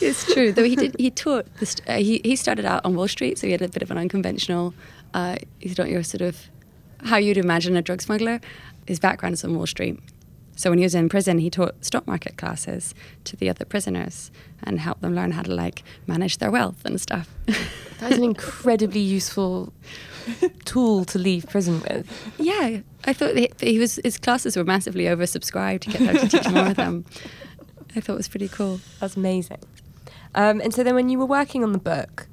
it's 0.00 0.32
true. 0.32 0.52
Though 0.52 0.64
he 0.64 0.76
did, 0.76 0.94
he 0.98 1.10
taught. 1.10 1.46
This, 1.56 1.76
uh, 1.86 1.96
he 1.96 2.20
he 2.24 2.36
started 2.36 2.66
out 2.66 2.84
on 2.84 2.94
Wall 2.94 3.08
Street, 3.08 3.38
so 3.38 3.46
he 3.46 3.52
had 3.52 3.62
a 3.62 3.68
bit 3.68 3.82
of 3.82 3.90
an 3.90 3.96
unconventional. 3.98 4.74
Uh, 5.14 5.36
he's 5.58 5.78
not 5.78 5.88
your 5.88 6.02
sort 6.02 6.20
of 6.20 6.38
how 7.04 7.16
you'd 7.16 7.36
imagine 7.36 7.76
a 7.76 7.82
drug 7.82 8.02
smuggler. 8.02 8.40
His 8.86 8.98
background 8.98 9.34
is 9.34 9.44
on 9.44 9.54
Wall 9.54 9.66
Street. 9.66 10.00
So 10.56 10.70
when 10.70 10.78
he 10.78 10.84
was 10.84 10.94
in 10.94 11.08
prison, 11.08 11.38
he 11.38 11.50
taught 11.50 11.84
stock 11.84 12.06
market 12.06 12.36
classes 12.36 12.92
to 13.24 13.36
the 13.36 13.48
other 13.48 13.64
prisoners 13.64 14.32
and 14.64 14.80
helped 14.80 15.02
them 15.02 15.14
learn 15.14 15.30
how 15.30 15.42
to 15.42 15.54
like 15.54 15.84
manage 16.08 16.38
their 16.38 16.50
wealth 16.50 16.84
and 16.84 17.00
stuff. 17.00 17.32
That's 18.00 18.16
an 18.16 18.24
incredibly 18.24 19.00
useful 19.00 19.72
tool 20.64 21.04
to 21.06 21.18
leave 21.18 21.46
prison 21.48 21.80
with. 21.80 22.10
Yeah, 22.38 22.80
I 23.04 23.12
thought 23.12 23.36
he, 23.36 23.50
he 23.60 23.78
was 23.78 24.00
his 24.02 24.18
classes 24.18 24.56
were 24.56 24.64
massively 24.64 25.04
oversubscribed 25.04 25.80
to 25.82 25.90
get 25.90 26.00
her 26.00 26.12
to 26.18 26.28
teach 26.28 26.48
more 26.50 26.66
of 26.66 26.76
them. 26.76 27.04
I 27.94 28.00
thought 28.00 28.14
it 28.14 28.16
was 28.16 28.28
pretty 28.28 28.48
cool. 28.48 28.80
That's 29.00 29.16
amazing. 29.16 29.58
Um, 30.34 30.60
and 30.60 30.74
so 30.74 30.82
then, 30.82 30.94
when 30.94 31.08
you 31.08 31.18
were 31.18 31.26
working 31.26 31.62
on 31.62 31.72
the 31.72 31.78
book, 31.78 32.26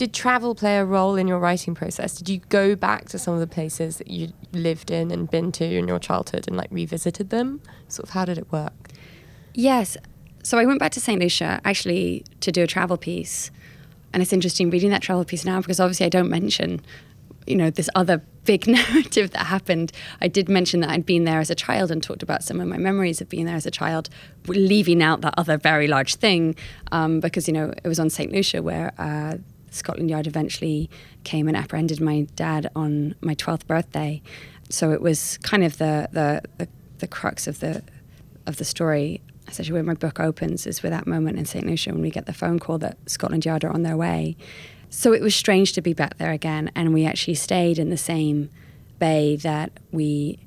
did 0.00 0.14
travel 0.14 0.54
play 0.54 0.78
a 0.78 0.84
role 0.86 1.14
in 1.16 1.28
your 1.28 1.38
writing 1.38 1.74
process? 1.74 2.14
Did 2.14 2.30
you 2.30 2.38
go 2.48 2.74
back 2.74 3.10
to 3.10 3.18
some 3.18 3.34
of 3.34 3.40
the 3.40 3.46
places 3.46 3.98
that 3.98 4.08
you 4.08 4.32
lived 4.50 4.90
in 4.90 5.10
and 5.10 5.30
been 5.30 5.52
to 5.52 5.64
in 5.66 5.86
your 5.86 5.98
childhood 5.98 6.48
and 6.48 6.56
like 6.56 6.68
revisited 6.70 7.28
them? 7.28 7.60
Sort 7.88 8.08
of, 8.08 8.14
how 8.14 8.24
did 8.24 8.38
it 8.38 8.50
work? 8.50 8.88
Yes. 9.52 9.98
So 10.42 10.56
I 10.56 10.64
went 10.64 10.78
back 10.78 10.92
to 10.92 11.00
St. 11.00 11.20
Lucia 11.20 11.60
actually 11.66 12.24
to 12.40 12.50
do 12.50 12.62
a 12.62 12.66
travel 12.66 12.96
piece. 12.96 13.50
And 14.14 14.22
it's 14.22 14.32
interesting 14.32 14.70
reading 14.70 14.88
that 14.88 15.02
travel 15.02 15.22
piece 15.22 15.44
now 15.44 15.60
because 15.60 15.78
obviously 15.78 16.06
I 16.06 16.08
don't 16.08 16.30
mention, 16.30 16.80
you 17.46 17.56
know, 17.56 17.68
this 17.68 17.90
other 17.94 18.22
big 18.46 18.66
narrative 18.78 19.32
that 19.32 19.44
happened. 19.48 19.92
I 20.22 20.28
did 20.28 20.48
mention 20.48 20.80
that 20.80 20.88
I'd 20.88 21.04
been 21.04 21.24
there 21.24 21.40
as 21.40 21.50
a 21.50 21.54
child 21.54 21.90
and 21.90 22.02
talked 22.02 22.22
about 22.22 22.42
some 22.42 22.58
of 22.58 22.66
my 22.68 22.78
memories 22.78 23.20
of 23.20 23.28
being 23.28 23.44
there 23.44 23.54
as 23.54 23.66
a 23.66 23.70
child, 23.70 24.08
leaving 24.46 25.02
out 25.02 25.20
that 25.20 25.34
other 25.36 25.58
very 25.58 25.88
large 25.88 26.14
thing 26.14 26.56
um, 26.90 27.20
because, 27.20 27.46
you 27.46 27.52
know, 27.52 27.74
it 27.84 27.86
was 27.86 28.00
on 28.00 28.08
St. 28.08 28.32
Lucia 28.32 28.62
where 28.62 28.94
uh, 28.96 29.36
Scotland 29.70 30.10
Yard 30.10 30.26
eventually 30.26 30.90
came 31.24 31.48
and 31.48 31.56
apprehended 31.56 32.00
my 32.00 32.26
dad 32.36 32.70
on 32.76 33.14
my 33.20 33.34
12th 33.34 33.66
birthday. 33.66 34.22
So 34.68 34.92
it 34.92 35.00
was 35.00 35.38
kind 35.38 35.64
of 35.64 35.78
the, 35.78 36.08
the, 36.12 36.42
the, 36.58 36.68
the 36.98 37.06
crux 37.06 37.46
of 37.46 37.60
the, 37.60 37.82
of 38.46 38.56
the 38.56 38.64
story 38.64 39.20
essentially 39.50 39.74
where 39.74 39.82
my 39.82 39.94
book 39.94 40.20
opens 40.20 40.66
is 40.66 40.82
with 40.82 40.92
that 40.92 41.06
moment 41.06 41.38
in 41.38 41.44
St. 41.44 41.66
Lucia 41.66 41.90
when 41.90 42.02
we 42.02 42.10
get 42.10 42.26
the 42.26 42.32
phone 42.32 42.58
call 42.58 42.78
that 42.78 42.96
Scotland 43.06 43.44
Yard 43.44 43.64
are 43.64 43.72
on 43.72 43.82
their 43.82 43.96
way. 43.96 44.36
So 44.90 45.12
it 45.12 45.20
was 45.20 45.34
strange 45.34 45.72
to 45.74 45.82
be 45.82 45.92
back 45.92 46.18
there 46.18 46.32
again, 46.32 46.70
and 46.74 46.92
we 46.94 47.04
actually 47.04 47.34
stayed 47.34 47.78
in 47.78 47.90
the 47.90 47.96
same 47.96 48.50
bay 48.98 49.36
that 49.36 49.72
we 49.92 50.38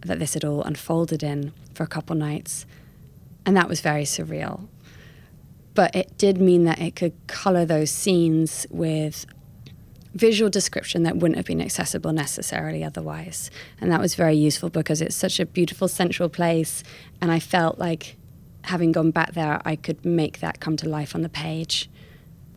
that 0.00 0.18
this 0.18 0.34
had 0.34 0.44
all 0.44 0.62
unfolded 0.62 1.22
in 1.22 1.52
for 1.74 1.82
a 1.82 1.86
couple 1.86 2.14
nights, 2.14 2.66
and 3.46 3.56
that 3.56 3.68
was 3.68 3.80
very 3.80 4.04
surreal. 4.04 4.68
But 5.74 5.94
it 5.94 6.16
did 6.18 6.40
mean 6.40 6.64
that 6.64 6.80
it 6.80 6.94
could 6.96 7.14
color 7.26 7.64
those 7.64 7.90
scenes 7.90 8.66
with 8.70 9.26
visual 10.14 10.48
description 10.48 11.02
that 11.02 11.16
wouldn't 11.16 11.36
have 11.36 11.46
been 11.46 11.60
accessible 11.60 12.12
necessarily 12.12 12.84
otherwise. 12.84 13.50
And 13.80 13.90
that 13.90 14.00
was 14.00 14.14
very 14.14 14.36
useful 14.36 14.70
because 14.70 15.00
it's 15.00 15.16
such 15.16 15.40
a 15.40 15.46
beautiful 15.46 15.88
central 15.88 16.28
place. 16.28 16.84
And 17.20 17.32
I 17.32 17.40
felt 17.40 17.78
like 17.78 18.16
having 18.62 18.92
gone 18.92 19.10
back 19.10 19.32
there, 19.34 19.60
I 19.64 19.76
could 19.76 20.04
make 20.04 20.38
that 20.40 20.60
come 20.60 20.76
to 20.78 20.88
life 20.88 21.14
on 21.14 21.22
the 21.22 21.28
page. 21.28 21.90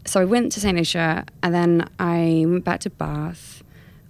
So 0.06 0.21
I 0.21 0.25
went 0.25 0.51
to 0.53 0.60
St. 0.60 0.77
Lucia 0.77 1.25
and 1.43 1.53
then 1.53 1.89
I 1.99 2.45
went 2.47 2.63
back 2.63 2.80
to 2.82 2.89
Bath 2.89 3.63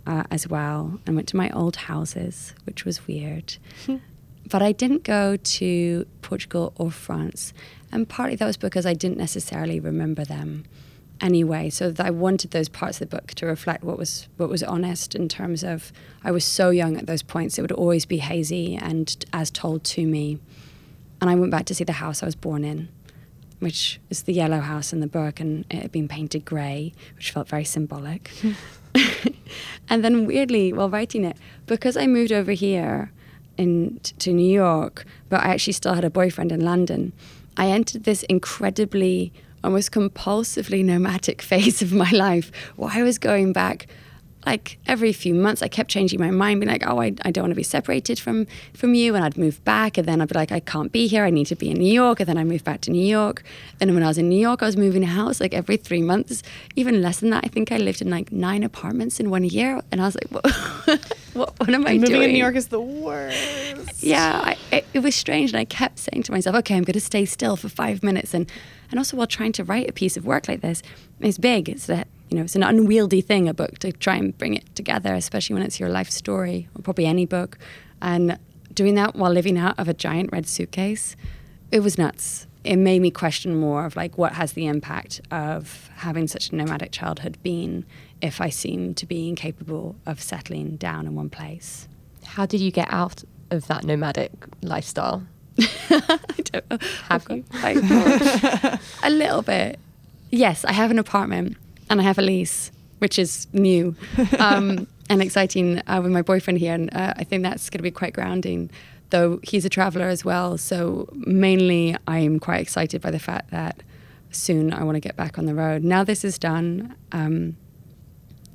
uh, 0.06 0.24
as 0.30 0.48
well 0.48 1.00
and 1.06 1.16
went 1.16 1.28
to 1.30 1.38
my 1.38 1.50
old 1.52 1.78
houses, 1.78 2.54
which 2.66 2.86
was 2.86 3.08
weird. 3.08 3.58
but 4.50 4.62
I 4.62 4.72
didn't 4.72 5.04
go 5.04 5.38
to 5.38 6.06
Portugal 6.22 6.74
or 6.76 6.92
France. 6.92 7.54
And 7.92 8.08
partly 8.08 8.36
that 8.36 8.46
was 8.46 8.58
because 8.58 8.86
I 8.86 8.94
didn't 8.94 9.18
necessarily 9.18 9.80
remember 9.80 10.26
them 10.26 10.66
anyway. 11.22 11.70
So 11.70 11.94
I 12.00 12.12
wanted 12.12 12.52
those 12.52 12.70
parts 12.70 13.02
of 13.02 13.10
the 13.10 13.16
book 13.16 13.34
to 13.36 13.46
reflect 13.46 13.84
what 13.84 13.98
was 13.98 14.28
what 14.38 14.50
was 14.50 14.64
honest 14.64 15.16
in 15.16 15.28
terms 15.28 15.64
of 15.64 15.92
I 16.24 16.32
was 16.32 16.46
so 16.46 16.70
young 16.70 16.98
at 16.98 17.08
those 17.08 17.24
points. 17.24 17.58
It 17.58 17.62
would 17.62 17.72
always 17.72 18.06
be 18.06 18.18
hazy 18.18 18.76
and 18.76 19.26
as 19.34 19.50
told 19.50 19.84
to 19.86 20.06
me. 20.06 20.40
And 21.20 21.30
I 21.30 21.36
went 21.36 21.52
back 21.52 21.66
to 21.66 21.76
see 21.76 21.84
the 21.84 21.94
house 21.94 22.22
I 22.22 22.28
was 22.28 22.36
born 22.36 22.64
in, 22.64 22.90
which 23.60 24.00
is 24.10 24.24
the 24.24 24.34
yellow 24.34 24.60
house 24.60 24.94
in 24.94 25.00
the 25.00 25.08
book, 25.08 25.40
and 25.40 25.66
it 25.72 25.82
had 25.82 25.92
been 25.92 26.08
painted 26.08 26.46
grey, 26.46 26.94
which 27.16 27.32
felt 27.32 27.48
very 27.48 27.64
symbolic. 27.64 28.30
and 29.90 30.04
then, 30.04 30.28
weirdly, 30.28 30.72
while 30.74 30.92
writing 30.92 31.26
it, 31.26 31.36
because 31.66 31.98
I 31.98 32.06
moved 32.06 32.32
over 32.32 32.52
here 32.52 33.12
in, 33.58 34.00
to 34.20 34.32
New 34.32 34.48
York, 34.48 35.06
but 35.28 35.42
I 35.44 35.48
actually 35.48 35.74
still 35.74 35.96
had 35.96 36.06
a 36.06 36.12
boyfriend 36.12 36.52
in 36.52 36.62
London, 36.62 37.14
I 37.58 37.68
entered 37.68 38.04
this 38.04 38.24
incredibly, 38.24 39.34
almost 39.64 39.92
compulsively 39.92 40.86
nomadic 40.86 41.42
phase 41.52 41.82
of 41.82 41.92
my 41.92 42.12
life. 42.12 42.52
Where 42.76 42.92
I 42.94 43.04
was 43.04 43.18
going 43.18 43.52
back 43.52 43.88
like 44.48 44.80
every 44.88 45.12
few 45.12 45.36
months 45.36 45.62
I 45.62 45.68
kept 45.68 45.90
changing 45.92 46.20
my 46.22 46.32
mind, 46.32 46.62
being 46.62 46.72
like, 46.72 46.88
oh, 46.88 47.02
I, 47.02 47.14
I 47.24 47.32
don't 47.32 47.44
want 47.44 47.52
to 47.52 47.56
be 47.56 47.64
separated 47.64 48.18
from 48.18 48.48
from 48.74 48.94
you. 48.94 49.14
And 49.14 49.24
I'd 49.24 49.38
move 49.38 49.64
back 49.66 49.98
and 49.98 50.08
then 50.08 50.22
I'd 50.22 50.30
be 50.30 50.36
like, 50.36 50.54
I 50.54 50.62
can't 50.62 50.92
be 50.92 51.06
here. 51.08 51.26
I 51.26 51.30
need 51.30 51.48
to 51.48 51.56
be 51.56 51.70
in 51.70 51.78
New 51.78 51.92
York. 51.92 52.22
And 52.22 52.30
then 52.30 52.38
I 52.38 52.46
moved 52.46 52.64
back 52.64 52.80
to 52.82 52.92
New 52.92 53.06
York. 53.06 53.44
And 53.82 53.94
when 53.94 54.04
I 54.04 54.08
was 54.08 54.18
in 54.18 54.30
New 54.30 54.40
York, 54.40 54.64
I 54.64 54.66
was 54.66 54.78
moving 54.78 55.04
a 55.04 55.08
house 55.08 55.42
like 55.42 55.54
every 55.54 55.76
three 55.76 56.02
months, 56.02 56.44
even 56.78 57.02
less 57.02 57.20
than 57.20 57.30
that. 57.32 57.44
I 57.44 57.50
think 57.50 57.72
I 57.72 57.78
lived 57.78 58.02
in 58.02 58.10
like 58.10 58.32
nine 58.32 58.64
apartments 58.64 59.20
in 59.20 59.30
one 59.30 59.44
year. 59.44 59.82
And 59.92 60.02
I 60.02 60.06
was 60.06 60.16
like, 60.16 60.32
what, 60.32 60.46
what, 61.34 61.60
what 61.60 61.70
am 61.70 61.86
I 61.86 61.96
moving 61.96 62.02
doing? 62.02 62.12
Moving 62.14 62.22
in 62.24 62.32
New 62.32 62.40
York 62.40 62.56
is 62.56 62.70
the 62.70 62.80
worst. 62.80 64.02
Yeah, 64.02 64.42
I, 64.44 64.58
it, 64.72 64.88
it 64.94 65.00
was 65.00 65.14
strange. 65.14 65.52
And 65.52 65.60
I 65.60 65.66
kept 65.66 66.00
saying 66.00 66.24
to 66.24 66.32
myself, 66.32 66.56
okay, 66.56 66.76
I'm 66.78 66.84
going 66.84 66.94
to 66.94 67.02
stay 67.02 67.26
still 67.26 67.58
for 67.58 67.68
five 67.68 68.02
minutes. 68.02 68.34
And, 68.34 68.50
and 68.92 68.98
also 68.98 69.18
while 69.18 69.28
trying 69.28 69.52
to 69.54 69.66
write 69.66 69.90
a 69.90 69.94
piece 69.94 70.16
of 70.16 70.26
work 70.26 70.48
like 70.48 70.62
this, 70.62 70.82
it's 71.20 71.38
big. 71.38 71.68
It's 71.68 71.88
that 71.88 72.08
you 72.30 72.38
know, 72.38 72.44
it's 72.44 72.56
an 72.56 72.64
unwieldy 72.64 73.22
thing, 73.22 73.48
a 73.48 73.54
book, 73.54 73.80
to 73.80 73.92
try 73.92 74.16
and 74.16 74.38
bring 74.38 74.54
it 74.54 74.76
together, 74.76 75.14
especially 75.14 75.54
when 75.54 75.64
it's 75.64 75.80
your 75.80 75.90
life 75.90 76.10
story, 76.10 76.68
or 76.76 76.82
probably 76.82 77.06
any 77.06 77.26
book. 77.26 77.58
And 78.02 78.38
doing 78.74 78.96
that 78.96 79.16
while 79.16 79.32
living 79.32 79.58
out 79.58 79.78
of 79.80 79.88
a 79.88 79.94
giant 79.94 80.32
red 80.32 80.48
suitcase, 80.48 81.16
it 81.72 81.80
was 81.80 81.98
nuts. 81.98 82.48
It 82.64 82.76
made 82.76 83.02
me 83.02 83.12
question 83.12 83.56
more 83.56 83.86
of 83.86 83.96
like, 83.96 84.18
what 84.18 84.34
has 84.34 84.54
the 84.54 84.68
impact 84.68 85.22
of 85.32 85.90
having 85.96 86.28
such 86.28 86.50
a 86.50 86.56
nomadic 86.56 86.92
childhood 86.92 87.38
been 87.44 87.86
if 88.22 88.42
I 88.42 88.50
seem 88.50 88.94
to 88.96 89.06
be 89.06 89.30
incapable 89.30 89.96
of 90.06 90.22
settling 90.22 90.76
down 90.76 91.08
in 91.08 91.16
one 91.16 91.30
place? 91.30 91.88
How 92.26 92.46
did 92.46 92.60
you 92.60 92.72
get 92.72 92.92
out 92.92 93.24
of 93.52 93.68
that 93.68 93.86
nomadic 93.86 94.32
lifestyle? 94.62 95.24
I 95.60 96.20
don't 96.44 96.70
know. 96.70 96.78
Have 97.08 97.26
you? 97.30 97.46
a 99.04 99.10
little 99.10 99.42
bit. 99.42 99.80
Yes, 100.30 100.66
I 100.66 100.74
have 100.74 100.92
an 100.92 101.00
apartment 101.00 101.56
and 101.90 102.00
I 102.00 102.04
have 102.04 102.18
a 102.18 102.22
lease, 102.22 102.72
which 103.00 103.20
is 103.20 103.48
new 103.54 103.96
um, 104.40 104.88
and 105.10 105.22
exciting 105.22 105.82
uh, 105.88 106.02
with 106.02 106.12
my 106.12 106.22
boyfriend 106.22 106.60
here. 106.60 106.74
And 106.74 106.94
uh, 106.94 107.14
I 107.16 107.24
think 107.24 107.44
that's 107.44 107.70
going 107.70 107.80
to 107.80 107.84
be 107.84 107.92
quite 107.92 108.14
grounding, 108.14 108.70
though 109.10 109.40
he's 109.44 109.66
a 109.66 109.70
traveler 109.70 110.08
as 110.08 110.26
well. 110.26 110.58
So 110.58 111.10
mainly, 111.14 111.96
I'm 112.08 112.40
quite 112.40 112.62
excited 112.62 113.02
by 113.02 113.12
the 113.12 113.20
fact 113.20 113.52
that 113.52 113.82
soon 114.32 114.74
I 114.74 114.84
want 114.84 114.96
to 114.96 115.00
get 115.00 115.16
back 115.16 115.38
on 115.38 115.46
the 115.46 115.56
road. 115.56 115.84
Now 115.84 116.04
this 116.04 116.24
is 116.24 116.38
done, 116.38 116.96
um, 117.12 117.56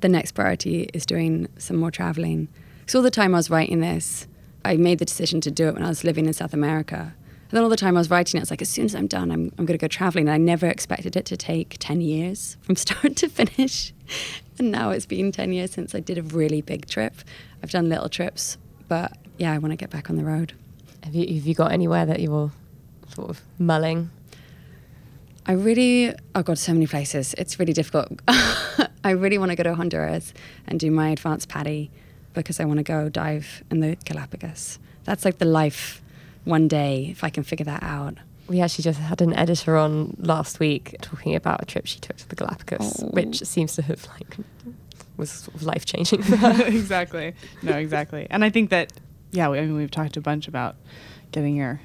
the 0.01 0.09
next 0.09 0.33
priority 0.33 0.91
is 0.93 1.07
doing 1.07 1.49
some 1.59 1.77
more 1.77 1.91
traveling. 1.91 2.49
So 2.87 2.99
all 2.99 3.03
the 3.03 3.11
time 3.11 3.35
I 3.35 3.39
was 3.39 3.49
writing 3.51 3.81
this, 3.81 4.27
I 4.65 4.77
made 4.77 4.99
the 4.99 5.05
decision 5.05 5.41
to 5.43 5.51
do 5.51 5.69
it 5.69 5.75
when 5.75 5.83
I 5.83 5.89
was 5.89 6.05
living 6.05 6.27
in 6.27 6.33
South 6.33 6.53
America. 6.53 7.15
And 7.53 7.59
then 7.59 7.65
all 7.65 7.69
the 7.69 7.77
time 7.77 7.99
I 7.99 8.01
was 8.01 8.09
writing 8.09 8.39
it, 8.39 8.41
it's 8.41 8.51
like, 8.51 8.63
as 8.63 8.71
soon 8.71 8.87
as 8.87 8.95
I'm 8.95 9.07
done, 9.07 9.31
I'm, 9.31 9.53
I'm 9.59 9.67
going 9.67 9.79
to 9.79 9.83
go 9.83 9.87
traveling. 9.87 10.27
And 10.27 10.33
I 10.33 10.39
never 10.39 10.67
expected 10.67 11.17
it 11.17 11.27
to 11.27 11.37
take 11.37 11.77
10 11.81 12.01
years 12.01 12.57
from 12.63 12.77
start 12.77 13.15
to 13.17 13.29
finish. 13.29 13.93
And 14.59 14.71
now 14.73 14.89
it's 14.89 15.05
been 15.05 15.33
10 15.33 15.53
years 15.53 15.71
since 15.71 15.95
I 15.95 16.01
did 16.01 16.17
a 16.17 16.23
really 16.23 16.63
big 16.63 16.87
trip. 16.87 17.13
I've 17.63 17.71
done 17.71 17.91
little 17.91 18.09
trips, 18.09 18.57
but 18.89 19.19
yeah, 19.37 19.53
I 19.53 19.59
want 19.59 19.73
to 19.73 19.77
get 19.77 19.91
back 19.91 20.09
on 20.09 20.17
the 20.17 20.25
road. 20.25 20.55
Have 21.05 21.15
you, 21.15 21.35
have 21.35 21.47
you 21.47 21.55
got 21.55 21.73
anywhere 21.73 22.07
that 22.07 22.21
you're 22.21 22.53
sort 23.15 23.29
of 23.29 23.43
mulling? 23.59 24.11
I 25.45 25.53
really, 25.53 26.15
oh 26.35 26.43
God, 26.43 26.57
so 26.57 26.73
many 26.73 26.87
places. 26.87 27.35
It's 27.37 27.59
really 27.59 27.75
difficult. 27.75 28.19
I 29.05 29.11
really 29.11 29.37
want 29.37 29.51
to 29.51 29.57
go 29.57 29.65
to 29.65 29.75
Honduras 29.75 30.33
and 30.67 30.81
do 30.81 30.91
my 30.91 31.11
advanced 31.11 31.51
PADI 31.51 31.91
because 32.33 32.61
I 32.61 32.65
want 32.65 32.79
to 32.79 32.83
go 32.83 33.11
dive 33.11 33.63
in 33.71 33.81
the 33.81 33.97
Galapagos. 34.07 34.79
That's 35.05 35.27
like 35.27 35.37
the 35.37 35.45
life 35.45 36.01
one 36.45 36.69
day 36.69 37.09
if 37.11 37.25
I 37.25 37.31
can 37.31 37.43
figure 37.43 37.65
that 37.65 37.83
out. 37.83 38.19
We 38.49 38.61
actually 38.61 38.83
just 38.85 38.99
had 38.99 39.23
an 39.23 39.33
editor 39.35 39.77
on 39.77 40.17
last 40.19 40.61
week 40.61 40.97
talking 41.01 41.35
about 41.35 41.63
a 41.63 41.65
trip 41.65 41.87
she 41.87 42.01
took 42.01 42.17
to 42.19 42.29
the 42.29 42.37
Galapagos, 42.37 43.03
oh. 43.03 43.07
which 43.09 43.43
seems 43.45 43.75
to 43.77 43.83
have 43.83 44.07
like 44.09 44.37
was 45.17 45.31
sort 45.31 45.55
of 45.55 45.63
life 45.63 45.85
changing 45.85 46.23
for 46.23 46.37
her. 46.37 46.67
exactly. 46.67 47.35
No, 47.63 47.77
exactly. 47.77 48.27
And 48.31 48.45
I 48.45 48.51
think 48.51 48.71
that 48.71 48.93
yeah, 49.31 49.49
we, 49.49 49.59
I 49.59 49.63
mean 49.63 49.77
we've 49.77 49.91
talked 49.91 50.17
a 50.17 50.21
bunch 50.21 50.49
about 50.49 50.77
getting 51.31 51.57
your 51.57 51.81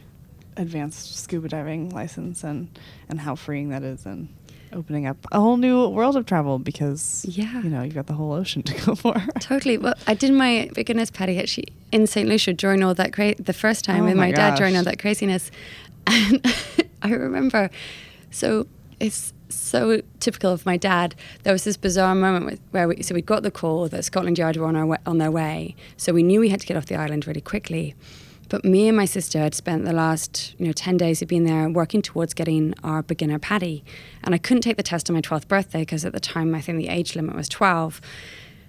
advanced 0.57 1.15
scuba 1.15 1.47
diving 1.47 1.89
license 1.89 2.43
and 2.43 2.77
and 3.09 3.19
how 3.19 3.35
freeing 3.35 3.69
that 3.69 3.83
is 3.83 4.05
and 4.05 4.27
opening 4.73 5.05
up 5.05 5.17
a 5.31 5.39
whole 5.39 5.57
new 5.57 5.87
world 5.87 6.15
of 6.15 6.25
travel 6.25 6.59
because 6.59 7.25
yeah 7.27 7.61
you 7.61 7.69
know 7.69 7.81
you've 7.81 7.95
got 7.95 8.07
the 8.07 8.13
whole 8.13 8.33
ocean 8.33 8.61
to 8.63 8.73
go 8.85 8.95
for 8.95 9.15
totally 9.39 9.77
well 9.77 9.93
i 10.07 10.13
did 10.13 10.31
my 10.31 10.69
beginner's 10.73 11.09
PADI 11.09 11.39
actually 11.39 11.67
in 11.91 12.05
st 12.07 12.27
lucia 12.27 12.53
during 12.53 12.83
all 12.83 12.93
that 12.93 13.13
cra- 13.13 13.35
the 13.35 13.53
first 13.53 13.85
time 13.85 14.03
oh 14.03 14.05
with 14.05 14.15
my, 14.15 14.27
my 14.27 14.31
dad 14.31 14.55
during 14.55 14.75
all 14.75 14.83
that 14.83 14.99
craziness 14.99 15.51
and 16.07 16.45
i 17.01 17.09
remember 17.09 17.69
so 18.31 18.67
it's 18.99 19.33
so 19.49 20.01
typical 20.19 20.51
of 20.51 20.65
my 20.65 20.77
dad. 20.77 21.15
There 21.43 21.53
was 21.53 21.63
this 21.63 21.77
bizarre 21.77 22.15
moment 22.15 22.59
where 22.71 22.87
we, 22.87 23.01
so 23.01 23.13
we 23.13 23.21
got 23.21 23.43
the 23.43 23.51
call 23.51 23.87
that 23.89 24.03
Scotland 24.03 24.37
Yard 24.37 24.57
were 24.57 24.65
on 24.65 24.75
our 24.75 24.97
on 25.05 25.17
their 25.17 25.31
way. 25.31 25.75
So 25.95 26.13
we 26.13 26.23
knew 26.23 26.39
we 26.39 26.49
had 26.49 26.59
to 26.61 26.67
get 26.67 26.77
off 26.77 26.87
the 26.87 26.95
island 26.95 27.27
really 27.27 27.41
quickly. 27.41 27.95
But 28.49 28.63
me 28.63 28.87
and 28.87 28.95
my 28.95 29.05
sister 29.05 29.39
had 29.39 29.53
spent 29.53 29.85
the 29.85 29.93
last, 29.93 30.55
you 30.57 30.65
know, 30.65 30.73
10 30.73 30.97
days 30.97 31.21
of 31.21 31.27
being 31.27 31.43
there 31.43 31.69
working 31.69 32.01
towards 32.01 32.33
getting 32.33 32.73
our 32.83 33.03
beginner 33.03 33.39
PADI. 33.39 33.83
And 34.23 34.33
I 34.33 34.37
couldn't 34.37 34.61
take 34.61 34.77
the 34.77 34.83
test 34.83 35.09
on 35.09 35.15
my 35.15 35.21
12th 35.21 35.47
birthday 35.47 35.81
because 35.81 36.05
at 36.05 36.13
the 36.13 36.19
time 36.19 36.55
I 36.55 36.61
think 36.61 36.77
the 36.77 36.87
age 36.87 37.15
limit 37.15 37.35
was 37.35 37.49
12. 37.49 37.99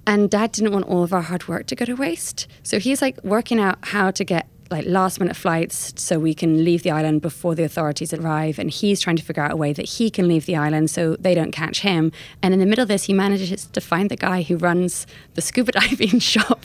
And 0.06 0.30
dad 0.30 0.52
didn't 0.52 0.72
want 0.72 0.86
all 0.86 1.02
of 1.02 1.12
our 1.12 1.22
hard 1.22 1.48
work 1.48 1.66
to 1.66 1.76
go 1.76 1.84
to 1.84 1.94
waste. 1.94 2.48
So 2.62 2.78
he's 2.78 3.02
like 3.02 3.22
working 3.22 3.60
out 3.60 3.78
how 3.82 4.10
to 4.10 4.24
get 4.24 4.48
like 4.70 4.84
last 4.86 5.20
minute 5.20 5.36
flights 5.36 5.92
so 5.96 6.18
we 6.18 6.34
can 6.34 6.64
leave 6.64 6.82
the 6.82 6.90
island 6.90 7.22
before 7.22 7.54
the 7.54 7.64
authorities 7.64 8.12
arrive 8.12 8.58
and 8.58 8.70
he's 8.70 9.00
trying 9.00 9.16
to 9.16 9.22
figure 9.22 9.42
out 9.42 9.50
a 9.50 9.56
way 9.56 9.72
that 9.72 9.88
he 9.88 10.10
can 10.10 10.28
leave 10.28 10.46
the 10.46 10.56
island 10.56 10.90
so 10.90 11.16
they 11.16 11.34
don't 11.34 11.52
catch 11.52 11.80
him 11.80 12.12
and 12.42 12.52
in 12.52 12.60
the 12.60 12.66
middle 12.66 12.82
of 12.82 12.88
this 12.88 13.04
he 13.04 13.12
manages 13.12 13.66
to 13.66 13.80
find 13.80 14.10
the 14.10 14.16
guy 14.16 14.42
who 14.42 14.56
runs 14.56 15.06
the 15.34 15.40
scuba 15.40 15.72
diving 15.80 16.18
shop 16.18 16.64